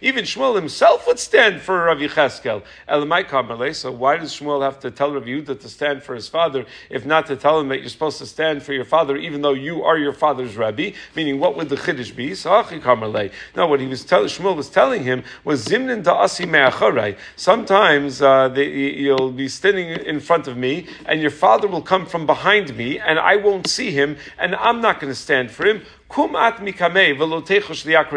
Even 0.00 0.24
Shmuel 0.24 0.54
himself 0.56 1.06
would 1.06 1.18
stand 1.18 1.60
for 1.60 1.84
Rabbi 1.84 2.06
Cheskel. 2.06 2.62
So 3.72 3.90
why 3.90 4.16
does 4.16 4.32
Shmuel 4.32 4.62
have 4.62 4.80
to 4.80 4.90
tell 4.90 5.12
Rav 5.12 5.24
Yehuda 5.24 5.60
to 5.60 5.68
stand 5.68 6.02
for 6.02 6.14
his 6.14 6.28
father, 6.28 6.66
if 6.90 7.04
not 7.04 7.26
to 7.26 7.36
tell 7.36 7.60
him 7.60 7.68
that 7.68 7.80
you're 7.80 7.88
supposed 7.88 8.18
to 8.18 8.26
stand 8.26 8.62
for 8.62 8.72
your 8.72 8.84
father, 8.84 9.16
even 9.16 9.42
though 9.42 9.52
you 9.52 9.82
are 9.84 9.98
your 9.98 10.12
father's 10.12 10.56
Rebbe? 10.56 10.92
Meaning, 11.14 11.40
what 11.40 11.56
would 11.56 11.68
the 11.68 11.76
chiddush 11.76 12.14
be? 12.14 12.34
No, 13.56 13.66
what 13.66 13.80
he 13.80 13.86
was 13.86 14.04
telling 14.04 14.28
Shmuel 14.28 14.56
was 14.56 14.68
telling 14.68 15.04
him 15.04 15.24
was 15.44 15.64
zimnin 15.64 16.02
da'asi 16.02 16.48
me'acharai. 16.48 17.16
Sometimes 17.36 18.22
uh, 18.22 18.52
you'll 18.56 19.32
be 19.32 19.48
standing 19.48 19.88
in 19.88 20.20
front 20.20 20.48
of 20.48 20.56
me, 20.56 20.86
and 21.06 21.20
your 21.20 21.30
father 21.30 21.68
will 21.68 21.82
come 21.82 22.06
from 22.06 22.26
behind 22.26 22.76
me, 22.76 22.98
and 22.98 23.18
I 23.18 23.36
won't 23.36 23.68
see 23.68 23.90
him, 23.90 24.16
and 24.38 24.54
I'm 24.56 24.80
not 24.80 25.00
going 25.00 25.12
to 25.12 25.18
stand 25.18 25.50
for 25.50 25.66
him. 25.66 25.82
Kumat 26.08 26.64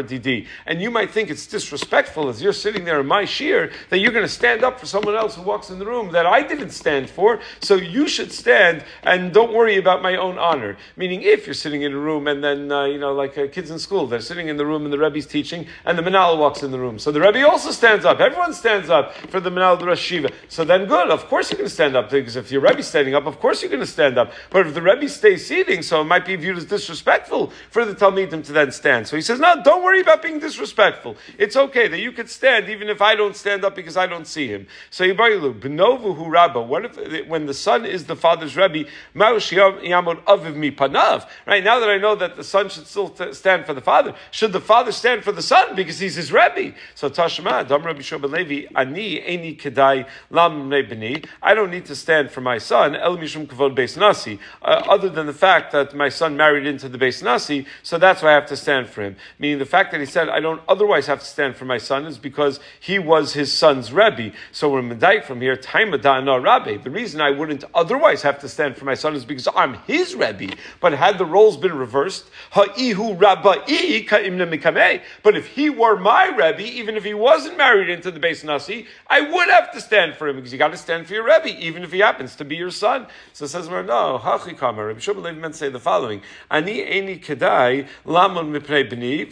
didi. 0.08 0.48
And 0.68 0.82
you 0.82 0.92
might 0.92 1.12
think 1.12 1.30
it's 1.30 1.48
disrespectful 1.48 2.30
as 2.30 2.42
you're 2.42 2.54
sitting 2.54 2.86
there 2.86 3.00
in 3.00 3.08
my 3.08 3.26
shear 3.26 3.72
that 3.90 3.98
you're 3.98 4.12
going 4.12 4.26
to 4.26 4.32
stand 4.32 4.64
up 4.64 4.80
for 4.80 4.86
someone 4.86 5.16
else 5.16 5.36
who 5.36 5.42
walks 5.42 5.72
in 5.72 5.80
the 5.80 5.86
room 5.86 6.12
that 6.12 6.26
I 6.26 6.44
didn't 6.44 6.70
stand 6.70 7.10
for. 7.10 7.40
So 7.62 7.76
you 7.76 8.08
should 8.08 8.32
stand 8.32 8.86
and 9.04 9.34
don't 9.34 9.54
worry 9.54 9.78
about 9.78 10.04
my 10.04 10.16
own 10.18 10.38
honor. 10.38 10.78
Meaning, 10.98 11.24
if 11.24 11.48
you're 11.48 11.56
sitting 11.56 11.82
in 11.82 11.94
a 11.94 11.98
room 11.98 12.28
and 12.28 12.44
then, 12.44 12.72
uh, 12.72 12.86
you 12.86 13.00
know, 13.00 13.14
like 13.14 13.38
uh, 13.38 13.48
kids 13.48 13.72
in 13.72 13.80
school, 13.80 14.06
they're 14.06 14.22
sitting 14.22 14.50
in 14.50 14.58
the 14.58 14.66
room 14.66 14.84
and 14.84 14.94
the 14.94 15.00
Rebbe's 15.00 15.26
teaching 15.26 15.66
and 15.86 15.98
the 15.98 16.04
Manal 16.04 16.38
walks 16.38 16.62
in 16.62 16.70
the 16.70 16.80
room. 16.80 17.00
So 17.00 17.12
the 17.12 17.20
Rebbe 17.20 17.48
also 17.48 17.72
stands 17.72 18.06
up. 18.06 18.20
Everyone 18.20 18.54
stands 18.54 18.90
up 18.90 19.16
for 19.16 19.40
the 19.40 19.50
Manal, 19.50 19.84
Rosh 19.84 20.00
Shiva. 20.00 20.30
So 20.48 20.64
then 20.64 20.86
good. 20.86 21.10
Of 21.10 21.28
course 21.28 21.50
you're 21.50 21.58
going 21.58 21.70
to 21.70 21.74
stand 21.74 21.96
up 21.96 22.12
because 22.12 22.36
if 22.36 22.52
your 22.52 22.62
Rebbe's 22.62 22.88
standing 22.88 23.16
up, 23.16 23.26
of 23.26 23.40
course 23.40 23.64
you're 23.64 23.72
going 23.72 23.82
to 23.82 23.88
stand 23.88 24.20
up. 24.20 24.32
But 24.52 24.68
if 24.68 24.74
the 24.76 24.82
Rebbe 24.82 25.10
stays 25.10 25.46
seating, 25.48 25.82
so 25.82 26.02
it 26.02 26.06
might 26.06 26.26
be 26.26 26.36
viewed 26.36 26.58
as 26.58 26.66
disrespectful 26.66 27.52
for 27.72 27.80
for 27.80 27.86
the 27.90 27.96
Talmidim 27.96 28.44
to 28.46 28.52
then 28.52 28.72
stand. 28.72 29.08
So 29.08 29.16
he 29.16 29.22
says, 29.22 29.40
no, 29.40 29.62
don't 29.64 29.84
worry 29.84 30.02
about 30.02 30.22
being 30.22 30.40
disrespectful. 30.40 31.18
It's 31.38 31.56
okay 31.56 31.88
that 31.88 32.00
you 32.00 32.12
could 32.12 32.30
stand 32.30 32.70
even 32.70 32.90
if 32.90 33.02
I 33.02 33.16
don't 33.16 33.36
stand 33.36 33.66
up 33.66 33.76
because 33.76 33.98
I 33.98 34.08
don't 34.08 34.26
see 34.26 34.48
him. 34.48 34.68
So 34.90 35.04
Yibayilu, 35.04 35.60
Benovu 35.60 36.16
hu 36.16 36.30
Rabba, 36.30 36.62
what 36.62 36.86
if, 36.86 37.28
when 37.28 37.46
the 37.46 37.54
son 37.54 37.86
is 37.86 38.06
the 38.06 38.16
father's 38.16 38.56
Rebbe, 38.56 38.90
Aviv 39.16 40.56
mi 40.56 40.72
Panav, 40.72 41.28
right? 41.46 41.64
Now 41.64 41.80
that 41.80 41.90
I 41.90 41.98
know 41.98 42.16
that 42.16 42.36
the 42.36 42.44
son 42.44 42.70
should 42.70 42.88
still 42.88 43.16
stand 43.34 43.66
for 43.66 43.74
the 43.74 43.82
father, 43.82 44.14
should 44.32 44.54
the 44.54 44.62
father 44.62 44.92
stand 44.92 45.24
for 45.24 45.32
the 45.32 45.42
son 45.42 45.76
because 45.76 46.00
he's 46.00 46.16
his 46.16 46.32
Rebbe? 46.32 46.76
So 46.96 47.10
Tashma, 47.10 47.68
Dam 47.68 47.84
Rabbi 47.84 48.02
Shobel 48.02 48.32
Levi, 48.32 48.68
Ani, 48.76 49.22
Eni 49.22 49.60
Kedai, 49.60 50.08
Lam 50.30 50.70
Beni, 50.70 51.24
I 51.42 51.54
don't 51.54 51.72
need 51.72 51.86
to 51.86 51.96
stand 51.96 52.32
for 52.32 52.42
my 52.42 52.58
son, 52.58 52.96
El 52.96 53.18
Mishum 53.18 53.48
Kavod 53.48 53.76
Beis 53.76 53.98
Nasi, 53.98 54.40
uh, 54.62 54.84
other 54.88 55.10
than 55.10 55.26
the 55.26 55.34
fact 55.34 55.72
that 55.72 55.96
my 55.96 56.10
son 56.10 56.38
married 56.38 56.66
into 56.66 56.88
the 56.90 56.98
Beis 56.98 57.24
Nasi, 57.24 57.66
so 57.84 57.98
that's 57.98 58.22
why 58.22 58.30
I 58.30 58.34
have 58.34 58.48
to 58.48 58.58
stand 58.58 58.88
for 58.88 59.02
him. 59.02 59.16
Meaning 59.38 59.60
the 59.60 59.66
fact 59.66 59.92
that 59.92 60.00
he 60.00 60.06
said, 60.06 60.30
I 60.30 60.40
don't 60.40 60.62
otherwise 60.68 61.08
have 61.08 61.20
to 61.20 61.26
stand 61.26 61.56
for 61.56 61.66
my 61.66 61.78
son 61.78 62.06
is 62.06 62.18
because 62.18 62.60
he 62.80 63.00
was 63.00 63.34
his 63.34 63.52
son's 63.52 63.92
Rebbe. 63.92 64.32
So 64.52 64.70
we're 64.70 64.82
Medaik 64.82 65.24
from 65.24 65.42
here, 65.42 65.56
Taimadana 65.56 66.44
Rabbi. 66.44 66.78
The 66.78 66.90
reason 66.90 67.22
I 67.22 67.32
wouldn't 67.32 67.64
otherwise 67.74 68.22
have 68.22 68.40
to 68.40 68.50
stand 68.50 68.78
for 68.78 68.86
my 68.86 68.94
son 68.94 69.16
is 69.16 69.26
because 69.26 69.48
I'm 69.56 69.76
his 69.88 70.16
Rebbe. 70.16 70.56
But 70.80 70.94
had 70.94 71.18
the 71.18 71.26
roles 71.26 71.58
been 71.58 71.78
reversed, 71.78 72.26
Ha'ihu 72.52 73.18
Rabba'i 73.18 74.08
Ka'imna 74.08 74.50
Mikameh. 74.50 75.02
But 75.24 75.36
if 75.36 75.48
he 75.48 75.70
were 75.70 75.98
my 75.98 76.28
Rebbe, 76.28 76.62
even 76.62 76.96
if 76.96 77.04
he 77.04 77.14
wasn't 77.14 77.58
married 77.58 77.90
into 77.90 78.12
the 78.12 78.20
Beis 78.20 78.44
Nasi, 78.44 78.88
I 79.08 79.22
would 79.22 79.50
have 79.50 79.72
to 79.72 79.82
stand 79.82 80.16
for 80.16 80.28
him 80.28 80.36
because 80.38 80.52
you 80.52 80.60
got 80.60 80.72
to 80.72 80.78
stand 80.78 81.08
for 81.08 81.14
your 81.14 81.26
Rebbe, 81.26 81.50
even 81.60 81.84
if 81.84 81.92
he 81.92 82.00
happens 82.00 82.36
to 82.38 82.46
be 82.46 82.56
your 82.56 82.72
son. 82.72 83.08
So 83.34 83.46
it 83.46 83.50
says, 83.50 83.70
no, 83.70 84.20
Hachi 84.20 84.58
Kamar. 84.58 84.88
Rabbi 84.88 85.00
Shubal 85.00 85.38
meant 85.38 85.56
say 85.56 85.70
the 85.70 85.80
following: 85.80 86.22
Ani 86.50 86.84
Eni 86.86 87.22
Mipnei 88.52 88.90
b'ni 88.90 89.30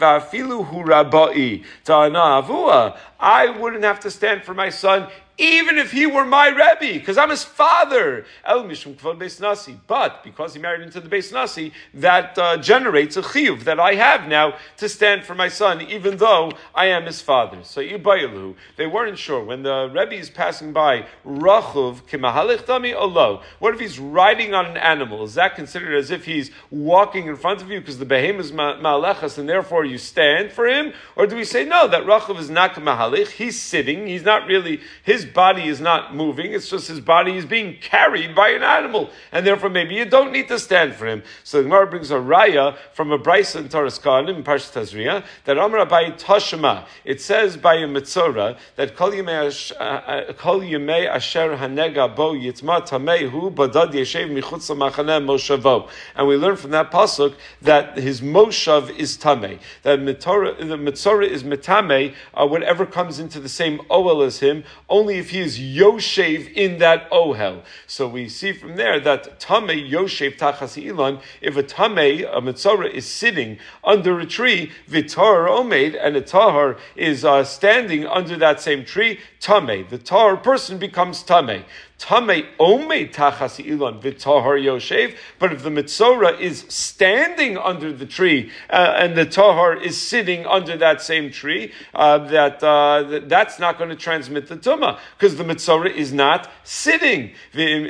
ta'ana 1.84 2.42
avua. 2.42 2.98
I 3.20 3.50
wouldn't 3.50 3.84
have 3.84 4.00
to 4.02 4.12
stand 4.12 4.44
for 4.44 4.54
my 4.54 4.70
son 4.70 5.08
even 5.38 5.78
if 5.78 5.91
he 5.91 6.08
were 6.08 6.26
my 6.26 6.47
Rebbe, 6.47 6.97
because 7.00 7.17
I'm 7.17 7.30
his 7.30 7.43
father. 7.43 8.26
El 8.43 8.63
Mishum 8.63 8.95
Beis 8.95 9.39
Nasi. 9.39 9.80
But 9.86 10.23
because 10.23 10.54
he 10.56 10.60
married 10.60 10.82
into 10.82 11.00
the 11.00 11.10
Beis 11.10 11.32
Nasi, 11.32 11.73
that 11.93 12.38
uh, 12.38 12.58
generates 12.58 13.17
a 13.17 13.21
chiyuv 13.21 13.63
that 13.63 13.80
I 13.80 13.93
have 13.95 14.28
now 14.28 14.56
to 14.78 14.89
stand 14.89 15.26
for 15.26 15.36
my 15.36 15.47
son, 15.47 15.82
even 15.82 16.17
though 16.17 16.52
I 16.73 16.88
am 16.88 17.06
his 17.06 17.21
father. 17.21 17.60
So 17.63 17.82
Ibayilu, 17.82 18.56
they 18.78 18.88
weren't 18.88 19.19
sure. 19.19 19.43
When 19.43 19.62
the 19.62 19.89
Rebbe 19.93 20.15
is 20.15 20.32
passing 20.32 20.73
by, 20.73 21.06
Rachuv 21.26 22.04
Kimahalich 22.10 22.65
Dami 22.65 22.95
Olo. 22.95 23.43
What 23.60 23.76
if 23.76 23.80
he's 23.80 24.00
riding 24.00 24.56
on 24.56 24.65
an 24.65 24.78
animal? 24.78 25.23
Is 25.23 25.36
that 25.36 25.56
considered 25.56 25.95
as 25.95 26.10
if 26.10 26.26
he's 26.26 26.50
walking 26.71 27.28
in 27.28 27.36
front 27.36 27.62
of 27.62 27.69
you 27.69 27.80
because 27.80 28.00
the 28.00 28.06
behem 28.06 28.39
is 28.39 28.52
Ma'alechas 28.52 29.38
and 29.38 29.47
therefore 29.47 29.86
you 29.86 30.00
stand 30.00 30.52
for 30.52 30.65
him? 30.65 30.93
Or 31.15 31.28
do 31.28 31.36
we 31.36 31.43
say 31.43 31.63
no, 31.63 31.88
that 31.88 32.04
Rachuv 32.04 32.39
is 32.39 32.50
not 32.50 32.73
Kimahalich, 32.73 33.30
he's 33.30 33.62
sitting, 33.62 34.08
he's 34.08 34.23
not 34.23 34.47
really, 34.47 34.82
his 35.04 35.27
body 35.28 35.68
is 35.68 35.80
not 35.80 36.16
moving, 36.16 36.54
it's 36.54 36.70
just 36.70 36.88
his 36.88 37.00
body 37.00 37.38
is 37.38 37.46
being 37.46 37.78
carried 37.82 38.36
by 38.36 38.50
an 38.50 38.63
animal, 38.63 39.10
and 39.32 39.46
therefore 39.46 39.70
maybe 39.70 39.96
you 39.96 40.06
don't 40.06 40.32
need 40.32 40.48
to 40.48 40.60
stand 40.60 40.96
for 40.96 41.08
him. 41.08 41.24
So 41.44 41.58
the 41.58 41.63
Gemara 41.63 41.88
brings 41.88 42.12
a 42.12 42.16
raya 42.16 42.78
from 42.94 43.12
a 43.12 43.20
Brisa 43.20 43.60
in 43.60 43.70
Taras 43.70 43.98
in 43.98 44.44
Parshat 44.44 44.74
Tazria 44.74 45.24
that 45.46 45.58
Amar 45.58 45.86
Abai 45.86 46.20
Tashema. 46.20 46.86
It 47.06 47.22
says 47.22 47.58
by 47.58 47.76
a 47.76 47.88
Mitzora 47.88 48.58
that 48.76 48.96
Kol 48.96 49.12
Yemei 49.12 49.70
uh, 49.80 51.10
uh, 51.10 51.16
Asher 51.16 51.58
Hanega 51.58 52.16
Bo 52.16 52.34
Yitma 52.34 52.88
Tamehu 52.88 53.54
Badad 53.54 53.92
Yeshev 53.92 54.30
Michutz 54.30 54.76
Machane 54.76 55.24
Moshavo. 55.26 55.90
And 56.16 56.28
we 56.28 56.38
learn 56.38 56.56
from 56.56 56.72
that 56.72 56.92
pasuk 56.92 57.36
that 57.62 57.98
his 57.98 58.22
Moshav 58.22 58.96
is 58.98 59.18
Tameh. 59.18 59.60
That 59.84 60.00
the 60.00 60.78
Mitzora 60.78 61.28
is 61.28 61.44
Mitame, 61.44 62.13
uh, 62.34 62.48
whatever 62.48 62.86
comes 62.86 63.20
into 63.20 63.40
the 63.40 63.50
same 63.50 63.80
oel 63.90 64.26
as 64.26 64.40
him, 64.40 64.63
only 64.90 65.17
if 65.18 65.32
he 65.32 65.40
is 65.40 65.60
Yoshev 65.60 66.52
in 66.54 66.80
that 66.80 67.10
Ohel. 67.12 67.64
So 67.86 68.08
we 68.08 68.30
see 68.30 68.54
from 68.54 68.76
there 68.76 69.00
that 69.00 69.40
Tame 69.40 69.68
Yoshev 69.68 70.38
Tachas 70.38 70.82
Ilan, 70.82 71.22
if 71.42 71.58
a 71.58 71.64
Tame, 71.64 72.26
a 72.26 72.42
Mitzorah, 72.42 72.92
is 72.92 73.06
sitting 73.06 73.58
under 73.84 74.20
a 74.20 74.26
tree, 74.26 74.72
Vitar 74.90 75.48
Omed, 75.48 75.98
and 76.00 76.16
a 76.16 76.22
Tahar 76.22 76.78
is 76.96 77.26
uh, 77.26 77.44
standing 77.44 78.06
under 78.06 78.38
that 78.38 78.62
same 78.62 78.86
tree, 78.86 79.20
Tame. 79.40 79.88
The 79.90 79.98
Tahar 79.98 80.38
person 80.38 80.78
becomes 80.78 81.24
Tame. 81.24 81.64
Tame 82.00 82.46
ome 82.60 83.08
tachas 83.10 83.60
ilon 83.66 84.00
v'tahar 84.00 84.64
yoshev. 84.64 85.16
But 85.40 85.52
if 85.52 85.64
the 85.64 85.72
mitzora 85.72 86.40
is 86.40 86.64
standing 86.70 87.58
under 87.58 87.92
the 87.92 88.06
tree 88.06 88.52
uh, 88.70 88.94
and 88.98 89.18
the 89.18 89.26
tahar 89.26 89.76
is 89.76 90.00
sitting 90.00 90.46
under 90.46 90.78
that 90.78 91.02
same 91.02 91.32
tree, 91.32 91.74
uh, 91.96 92.20
that, 92.20 92.64
uh, 92.64 93.22
that's 93.24 93.58
not 93.58 93.80
going 93.80 93.90
to 93.90 93.96
transmit 93.96 94.48
the 94.48 94.58
tuma 94.58 95.00
because 95.18 95.38
the 95.38 95.44
mitzora 95.44 95.92
is 95.92 96.14
not 96.14 96.52
sitting. 96.64 97.34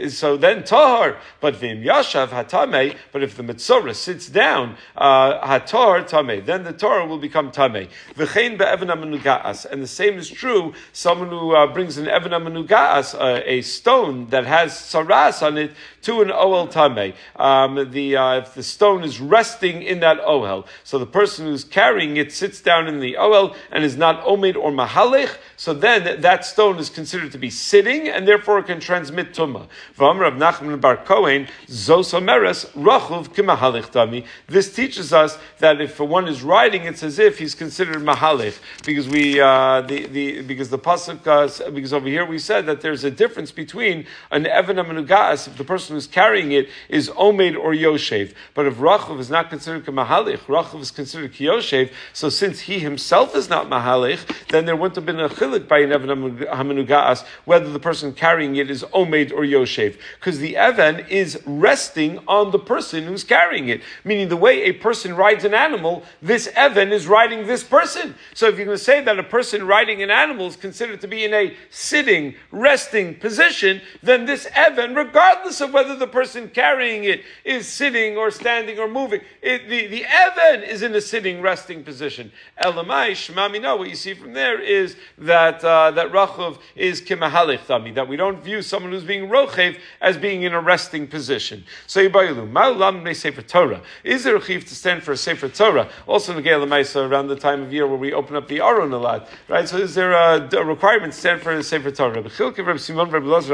So 0.09 0.37
then 0.37 0.63
tahar, 0.63 1.17
but 1.41 1.57
vim 1.57 1.83
yashav 1.83 2.29
hatame. 2.29 2.95
But 3.11 3.23
if 3.23 3.35
the 3.35 3.43
mitzora 3.43 3.93
sits 3.93 4.29
down, 4.29 4.77
uh, 4.95 5.45
hatar 5.45 6.07
tame, 6.07 6.45
then 6.45 6.63
the 6.63 6.71
tahar 6.71 7.05
will 7.05 7.19
become 7.19 7.51
tame. 7.51 7.89
V'chein 8.15 8.57
be'evan 8.57 9.65
and 9.69 9.83
the 9.83 9.87
same 9.87 10.17
is 10.17 10.29
true. 10.29 10.73
Someone 10.93 11.29
who 11.29 11.53
uh, 11.53 11.67
brings 11.67 11.97
an 11.97 12.07
evan 12.07 12.33
uh, 12.33 13.41
a 13.45 13.61
stone 13.63 13.96
stone 13.97 14.27
that 14.29 14.45
has 14.45 14.71
saras 14.73 15.41
on 15.45 15.57
it 15.57 15.71
to 16.07 16.21
an 16.21 16.29
ohel 16.29 16.71
tame. 16.71 17.13
Um, 17.35 17.91
the 17.91 18.15
uh, 18.15 18.37
if 18.37 18.53
the 18.53 18.63
stone 18.63 19.03
is 19.03 19.19
resting 19.19 19.81
in 19.81 19.99
that 19.99 20.21
ohel, 20.21 20.65
so 20.85 20.97
the 20.97 21.05
person 21.05 21.47
who's 21.47 21.65
carrying 21.65 22.15
it 22.15 22.31
sits 22.31 22.61
down 22.61 22.87
in 22.87 23.01
the 23.01 23.17
ohel 23.19 23.53
and 23.71 23.83
is 23.83 23.97
not 23.97 24.23
omid 24.23 24.55
or 24.55 24.71
mahalech, 24.71 25.37
so 25.57 25.73
then 25.73 26.21
that 26.21 26.45
stone 26.45 26.77
is 26.77 26.89
considered 26.89 27.33
to 27.33 27.37
be 27.37 27.49
sitting 27.49 28.07
and 28.07 28.25
therefore 28.25 28.59
it 28.59 28.67
can 28.67 28.79
transmit 28.79 29.33
tumah. 29.33 29.67
Nachman 29.97 30.79
bar 30.79 30.95
Kohen 30.95 31.49
tami. 31.67 34.25
This 34.47 34.73
teaches 34.73 35.11
us 35.11 35.37
that 35.59 35.81
if 35.81 35.99
one 35.99 36.29
is 36.29 36.41
riding, 36.41 36.83
it's 36.83 37.03
as 37.03 37.19
if 37.19 37.37
he's 37.37 37.53
considered 37.53 37.97
mahalech 37.97 38.57
because 38.85 39.09
we 39.09 39.41
uh, 39.41 39.81
the, 39.81 40.05
the 40.05 40.41
because 40.43 40.69
the 40.69 40.79
pasuk 40.79 41.27
uh, 41.27 41.69
because 41.71 41.91
over 41.91 42.07
here 42.07 42.25
we 42.25 42.39
said 42.39 42.65
that 42.67 42.79
there's 42.79 43.03
a 43.03 43.11
difference 43.11 43.51
between 43.51 44.05
an 44.31 44.45
Evan 44.45 44.77
Amenugas, 44.77 45.49
if 45.49 45.57
the 45.57 45.65
person 45.65 45.96
who's 45.97 46.05
carrying 46.05 46.51
it 46.51 46.69
is 46.89 47.09
Omed 47.09 47.57
or 47.57 47.73
Yoshev. 47.73 48.35
But 48.53 48.67
if 48.67 48.75
Rachav 48.75 49.19
is 49.19 49.31
not 49.31 49.49
considered 49.49 49.83
Mahalich, 49.87 50.37
Rachav 50.41 50.79
is 50.79 50.91
considered 50.91 51.33
Kiyoshev, 51.33 51.91
so 52.13 52.29
since 52.29 52.61
he 52.61 52.77
himself 52.77 53.35
is 53.35 53.49
not 53.49 53.67
Mahalich, 53.67 54.19
then 54.49 54.65
there 54.65 54.75
wouldn't 54.75 54.95
have 54.95 55.07
been 55.07 55.19
a 55.19 55.27
chilik 55.27 55.67
by 55.67 55.79
an 55.79 55.91
Evan 55.91 56.37
Amenugas 56.37 57.25
whether 57.45 57.71
the 57.71 57.79
person 57.79 58.13
carrying 58.13 58.57
it 58.57 58.69
is 58.69 58.83
Omed 58.93 59.31
or 59.31 59.41
Yoshev. 59.41 59.97
Because 60.19 60.37
the 60.37 60.55
Evan 60.55 60.99
is 61.09 61.41
resting 61.47 62.19
on 62.27 62.51
the 62.51 62.59
person 62.59 63.05
who's 63.05 63.23
carrying 63.23 63.69
it. 63.69 63.81
Meaning 64.03 64.29
the 64.29 64.37
way 64.37 64.63
a 64.63 64.73
person 64.73 65.15
rides 65.15 65.45
an 65.45 65.55
animal, 65.55 66.03
this 66.21 66.47
Evan 66.55 66.91
is 66.91 67.07
riding 67.07 67.47
this 67.47 67.63
person. 67.63 68.13
So 68.35 68.47
if 68.47 68.57
you're 68.57 68.65
going 68.65 68.77
to 68.77 68.83
say 68.83 69.01
that 69.01 69.17
a 69.17 69.23
person 69.23 69.65
riding 69.65 70.03
an 70.03 70.11
animal 70.11 70.45
is 70.45 70.55
considered 70.55 71.01
to 71.01 71.07
be 71.07 71.23
in 71.23 71.33
a 71.33 71.55
sitting, 71.71 72.35
resting 72.51 73.15
position, 73.15 73.81
then 74.03 74.25
this 74.25 74.47
Evan, 74.53 74.93
regardless 74.93 75.61
of 75.61 75.73
whether 75.73 75.86
the 75.95 76.07
person 76.07 76.49
carrying 76.49 77.03
it 77.03 77.23
is 77.43 77.67
sitting 77.67 78.17
or 78.17 78.31
standing 78.31 78.79
or 78.79 78.87
moving, 78.87 79.21
it, 79.41 79.69
the, 79.69 79.87
the 79.87 80.05
Evan 80.05 80.63
is 80.63 80.81
in 80.81 80.93
a 80.95 81.01
sitting, 81.01 81.41
resting 81.41 81.83
position. 81.83 82.31
Elamai, 82.61 83.11
Shmami, 83.11 83.61
no, 83.61 83.75
what 83.75 83.89
you 83.89 83.95
see 83.95 84.13
from 84.13 84.33
there 84.33 84.59
is 84.61 84.95
that, 85.17 85.63
uh, 85.63 85.91
that 85.91 86.11
Rachav 86.11 86.59
is 86.75 87.01
Kimahalech 87.01 87.59
Thami, 87.65 87.93
that 87.95 88.07
we 88.07 88.15
don't 88.15 88.41
view 88.41 88.61
someone 88.61 88.91
who's 88.91 89.03
being 89.03 89.29
Rochev 89.29 89.77
as 90.01 90.17
being 90.17 90.43
in 90.43 90.53
a 90.53 90.61
resting 90.61 91.07
position. 91.07 91.63
So 91.85 92.07
Yibayilu, 92.07 92.51
Ma'ulam 92.51 93.03
Ne 93.03 93.13
Sefer 93.13 93.41
Torah. 93.41 93.81
Is 94.03 94.23
there 94.23 94.35
a 94.35 94.41
chiv 94.41 94.65
to 94.65 94.75
stand 94.75 95.03
for 95.03 95.11
a 95.11 95.17
Sefer 95.17 95.49
Torah? 95.49 95.89
Also 96.07 96.35
in 96.35 96.43
the 96.43 96.49
Maisa, 96.49 97.09
around 97.09 97.27
the 97.27 97.35
time 97.35 97.61
of 97.61 97.71
year 97.71 97.87
where 97.87 97.97
we 97.97 98.13
open 98.13 98.35
up 98.35 98.47
the 98.47 98.61
Aron 98.61 98.91
a 98.93 98.97
lot, 98.97 99.29
right? 99.47 99.67
So 99.67 99.77
is 99.77 99.95
there 99.95 100.13
a, 100.13 100.49
a 100.55 100.63
requirement 100.63 101.13
to 101.13 101.19
stand 101.19 101.41
for 101.41 101.51
a 101.51 101.63
Sefer 101.63 101.91
Torah? 101.91 102.23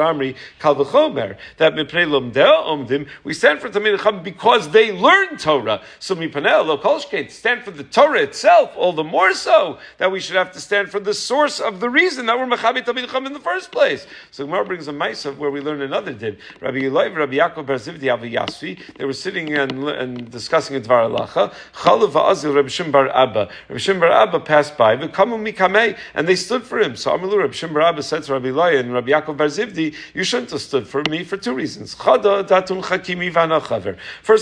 Amri 0.04 0.36
Kal 0.60 0.76
V'chomer 0.76 1.38
that 1.58 1.76
we 3.24 3.34
stand 3.34 3.60
for 3.60 3.70
Tamid 3.70 3.98
Chacham 3.98 4.24
because 4.24 4.70
they 4.70 4.92
learn 4.92 5.38
Torah. 5.38 5.82
So 6.00 6.16
Mipanel 6.16 7.32
stand 7.32 7.64
for 7.64 7.72
the 7.72 7.84
Torah 7.84 8.22
itself. 8.22 8.72
All 8.76 8.94
the 8.94 9.04
more 9.04 9.34
so 9.34 9.80
that 9.98 10.12
we 10.12 10.20
should 10.20 10.36
have 10.36 10.52
to 10.54 10.60
stand 10.60 10.90
for 10.90 11.00
the 11.00 11.14
source 11.14 11.60
of 11.60 11.80
the 11.80 11.90
reason 11.90 12.26
that 12.28 12.38
we're 12.38 12.46
Mechabi 12.46 12.84
Tamid 12.86 13.06
Chacham 13.06 13.26
in 13.26 13.34
the 13.34 13.40
first 13.40 13.72
place. 13.72 14.06
So 14.32 14.46
Gemara 14.46 14.66
brings 14.66 14.88
a 14.88 14.94
Ma'asav 14.94 15.38
where 15.38 15.52
we 15.52 15.62
learn 15.62 15.82
another 15.82 16.14
din. 16.14 16.38
Rabbi 16.62 16.86
Eloi, 16.86 17.14
Rabbi 17.14 17.36
Yaakov 17.36 17.66
Bar 17.66 17.78
Zivdi 17.78 18.04
Yasvi 18.04 18.80
they 18.98 19.06
were 19.06 19.14
sitting 19.14 19.54
and, 19.54 19.88
and 19.90 20.30
discussing 20.32 20.76
a 20.76 20.80
Dvar 20.80 21.10
Alacha. 21.10 21.54
Chalav 21.74 22.12
Azil 22.12 22.56
Rabbi 22.56 22.68
Shim 22.68 22.92
Bar 22.92 23.10
Abba. 23.10 23.50
Rabbi 23.70 23.80
Shim 23.80 24.00
Bar 24.00 24.12
Abba 24.12 24.40
passed 24.40 24.78
by. 24.78 24.94
And 24.94 26.28
they 26.28 26.36
stood 26.36 26.64
for 26.64 26.80
him. 26.80 26.96
So 26.96 27.18
Amalu 27.18 27.40
Rabbi 27.40 27.54
Shim 27.54 27.74
Bar 27.74 27.84
Abba 27.84 28.04
said 28.04 28.24
to 28.24 28.34
Rabbi 28.34 28.50
Eloi 28.50 28.78
and 28.78 28.94
Rabbi 28.94 29.12
Yaakov 29.12 29.38
Bar 29.38 29.48
Zivdi, 29.48 29.96
you 30.14 30.24
shouldn't 30.24 30.52
have 30.52 30.62
stood 30.62 30.88
for 30.88 31.04
me 31.10 31.24
for 31.24 31.38
two 31.38 31.54
reasons. 31.54 31.96
First 32.04 32.26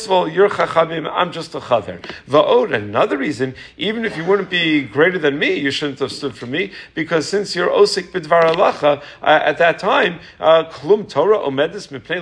of 0.06 0.12
all, 0.12 0.28
you're 0.28 0.50
chachamim, 0.50 1.08
I'm 1.13 1.32
just 1.32 1.54
a 1.54 1.60
chaver. 1.60 2.02
Va'od, 2.28 2.74
another 2.74 3.19
reason, 3.19 3.54
even 3.78 4.04
if 4.04 4.17
you 4.17 4.26
wouldn't 4.26 4.50
be 4.50 4.82
greater 4.82 5.19
than 5.19 5.38
me, 5.38 5.54
you 5.54 5.69
shouldn't 5.69 6.00
have 6.00 6.12
stood 6.12 6.36
for 6.36 6.47
me, 6.47 6.71
because 6.95 7.30
since 7.30 7.56
you're 7.56 7.69
osik 7.69 8.12
bidvar 8.12 8.54
alacha, 8.54 9.04
uh, 9.21 9.26
at 9.26 9.60
that 9.60 9.78
time, 9.78 10.19
uh, 10.39 10.63
klum 10.71 11.08
Torah 11.08 11.38
omedis 11.38 11.89
mipnei 11.89 12.21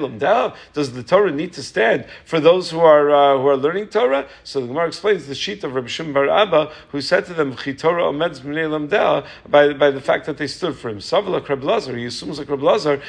does 0.74 0.94
the 0.94 1.04
Torah 1.04 1.32
need 1.32 1.54
to 1.54 1.64
stand 1.64 2.06
for 2.26 2.40
those 2.40 2.72
who 2.72 2.80
are 2.80 3.10
uh, 3.10 3.38
who 3.38 3.48
are 3.48 3.58
learning 3.58 3.88
Torah? 3.88 4.28
So 4.44 4.62
the 4.62 4.68
Gemara 4.68 4.88
explains 4.88 5.28
the 5.28 5.36
sheet 5.36 5.64
of 5.64 5.74
Rabbi 5.74 5.88
Shimon 5.88 6.14
Bar 6.14 6.30
Abba, 6.30 6.72
who 6.90 7.00
said 7.00 7.26
to 7.28 7.34
them, 7.34 7.56
Torah 7.56 8.04
omedis 8.04 8.42
mipnei 8.42 9.26
by, 9.48 9.74
by 9.74 9.92
the 9.92 10.02
fact 10.02 10.26
that 10.26 10.38
they 10.38 10.48
stood 10.48 10.76
for 10.76 10.90
him. 10.90 10.98
Savala 10.98 11.48
Reb 11.48 11.64
Lazar, 11.64 11.96
he 11.96 12.06
assumes 12.06 12.40
like 12.40 12.50
Reb 12.50 12.62
Lazar, 12.62 13.02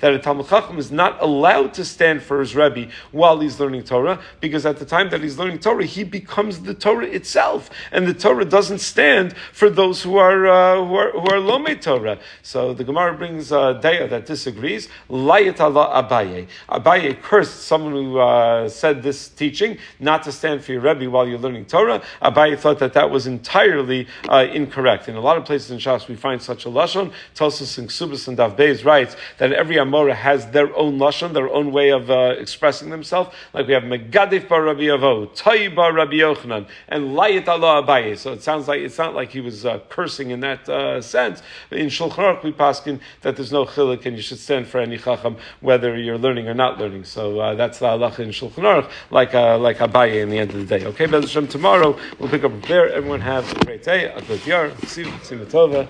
that 0.00 0.12
a 0.14 0.18
Talmud 0.18 0.48
Chacham 0.48 0.78
is 0.78 0.90
not 0.90 1.22
allowed 1.22 1.74
to 1.74 1.84
stand 1.84 2.22
for 2.22 2.40
his 2.40 2.54
Rebbe 2.54 2.90
while 3.12 3.40
he's 3.40 3.60
learning 3.60 3.84
Torah, 3.84 4.20
because 4.40 4.66
at 4.66 4.78
the 4.78 4.84
time 4.84 5.10
that 5.10 5.20
he's 5.22 5.38
learning 5.38 5.58
Torah, 5.60 5.84
he 5.84 6.04
becomes 6.04 6.60
the 6.60 6.74
Torah 6.74 7.06
itself, 7.06 7.70
and 7.92 8.06
the 8.06 8.14
Torah 8.14 8.44
doesn't 8.44 8.78
stand 8.78 9.36
for 9.52 9.70
those 9.70 10.02
who 10.02 10.16
are 10.16 10.46
uh, 10.46 10.84
who 10.84 10.94
are 10.94 11.10
who 11.12 11.20
are 11.20 11.40
Lomei 11.40 11.80
Torah. 11.80 12.18
So 12.42 12.74
the 12.74 12.84
Gemara 12.84 13.16
brings 13.16 13.52
uh, 13.52 13.80
Daya 13.80 14.08
that 14.10 14.26
disagrees. 14.26 14.88
Layat 15.10 15.60
Allah 15.60 16.02
Abaye. 16.02 16.48
Abaye 16.68 17.20
cursed 17.22 17.62
someone 17.62 17.92
who 17.92 18.18
uh, 18.18 18.68
said 18.68 19.02
this 19.02 19.28
teaching 19.28 19.78
not 20.00 20.22
to 20.24 20.32
stand 20.32 20.64
for 20.64 20.72
your 20.72 20.80
Rebbe 20.80 21.10
while 21.10 21.26
you're 21.26 21.38
learning 21.38 21.66
Torah. 21.66 22.02
Abaye 22.22 22.58
thought 22.58 22.78
that 22.78 22.92
that 22.94 23.10
was 23.10 23.26
entirely 23.26 24.06
uh, 24.28 24.46
incorrect. 24.52 25.08
In 25.08 25.16
a 25.16 25.20
lot 25.20 25.36
of 25.36 25.44
places 25.44 25.70
in 25.70 25.78
Shas, 25.78 26.08
we 26.08 26.16
find 26.16 26.40
such 26.40 26.66
a 26.66 26.68
lashon. 26.68 27.12
Tosus 27.34 27.65
and 27.78 27.88
Ksubas 27.88 28.28
and 28.28 28.36
Dav 28.36 28.56
Beis 28.56 28.84
writes 28.84 29.16
that 29.38 29.52
every 29.52 29.76
Amora 29.76 30.14
has 30.14 30.50
their 30.50 30.74
own 30.76 30.98
lashon, 30.98 31.32
their 31.32 31.50
own 31.52 31.72
way 31.72 31.90
of 31.90 32.10
uh, 32.10 32.34
expressing 32.38 32.90
themselves. 32.90 33.30
Like 33.52 33.66
we 33.66 33.74
have 33.74 33.82
Megadif 33.82 34.48
bar 34.48 34.62
Rabbi 34.62 34.82
Avo, 34.82 35.28
Tayi 35.36 35.74
bar 35.74 35.92
Rabbi 35.92 36.14
Yochanan, 36.14 36.66
and 36.88 37.16
Layit 37.16 37.48
Allah 37.48 37.82
Abaye. 37.82 38.16
So 38.16 38.32
it 38.32 38.42
sounds 38.42 38.68
like 38.68 38.80
it's 38.80 38.98
not 38.98 39.14
like 39.14 39.30
he 39.30 39.40
was 39.40 39.66
uh, 39.66 39.80
cursing 39.88 40.30
in 40.30 40.40
that 40.40 40.68
uh, 40.68 41.00
sense. 41.02 41.42
In 41.70 41.88
Shulchan 41.88 42.16
Aruch 42.16 42.42
we 42.42 42.52
paskin 42.52 43.00
that 43.22 43.36
there's 43.36 43.52
no 43.52 43.64
chilik 43.64 44.06
and 44.06 44.16
you 44.16 44.22
should 44.22 44.38
stand 44.38 44.66
for 44.66 44.80
any 44.80 44.98
chacham 44.98 45.36
whether 45.60 45.96
you're 45.96 46.18
learning 46.18 46.48
or 46.48 46.54
not 46.54 46.78
learning. 46.78 47.04
So 47.04 47.40
uh, 47.40 47.54
that's 47.54 47.78
the 47.78 47.86
halacha 47.86 48.20
in 48.20 48.30
Shulchan 48.30 48.64
Aruch, 48.64 48.90
like 49.10 49.34
uh, 49.34 49.58
like 49.58 49.78
Abaye 49.78 50.22
in 50.22 50.30
the 50.30 50.38
end 50.38 50.50
of 50.50 50.56
the 50.56 50.78
day. 50.78 50.86
Okay, 50.86 51.06
Bez 51.06 51.24
Hashem, 51.24 51.48
tomorrow 51.48 51.98
we'll 52.18 52.30
pick 52.30 52.44
up 52.44 52.52
there. 52.62 52.92
Everyone 52.92 53.20
have 53.20 53.50
a 53.56 53.64
great 53.64 53.82
day, 53.82 54.04
a 54.04 54.22
good 54.22 54.46
year. 54.46 54.72
See 54.84 55.02
you, 55.02 55.12
see 55.22 55.36
you, 55.36 55.44
Tova. 55.44 55.88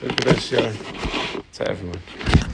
Good 0.00 0.52
year 0.52 1.17
to 1.54 1.68
everyone. 1.68 2.47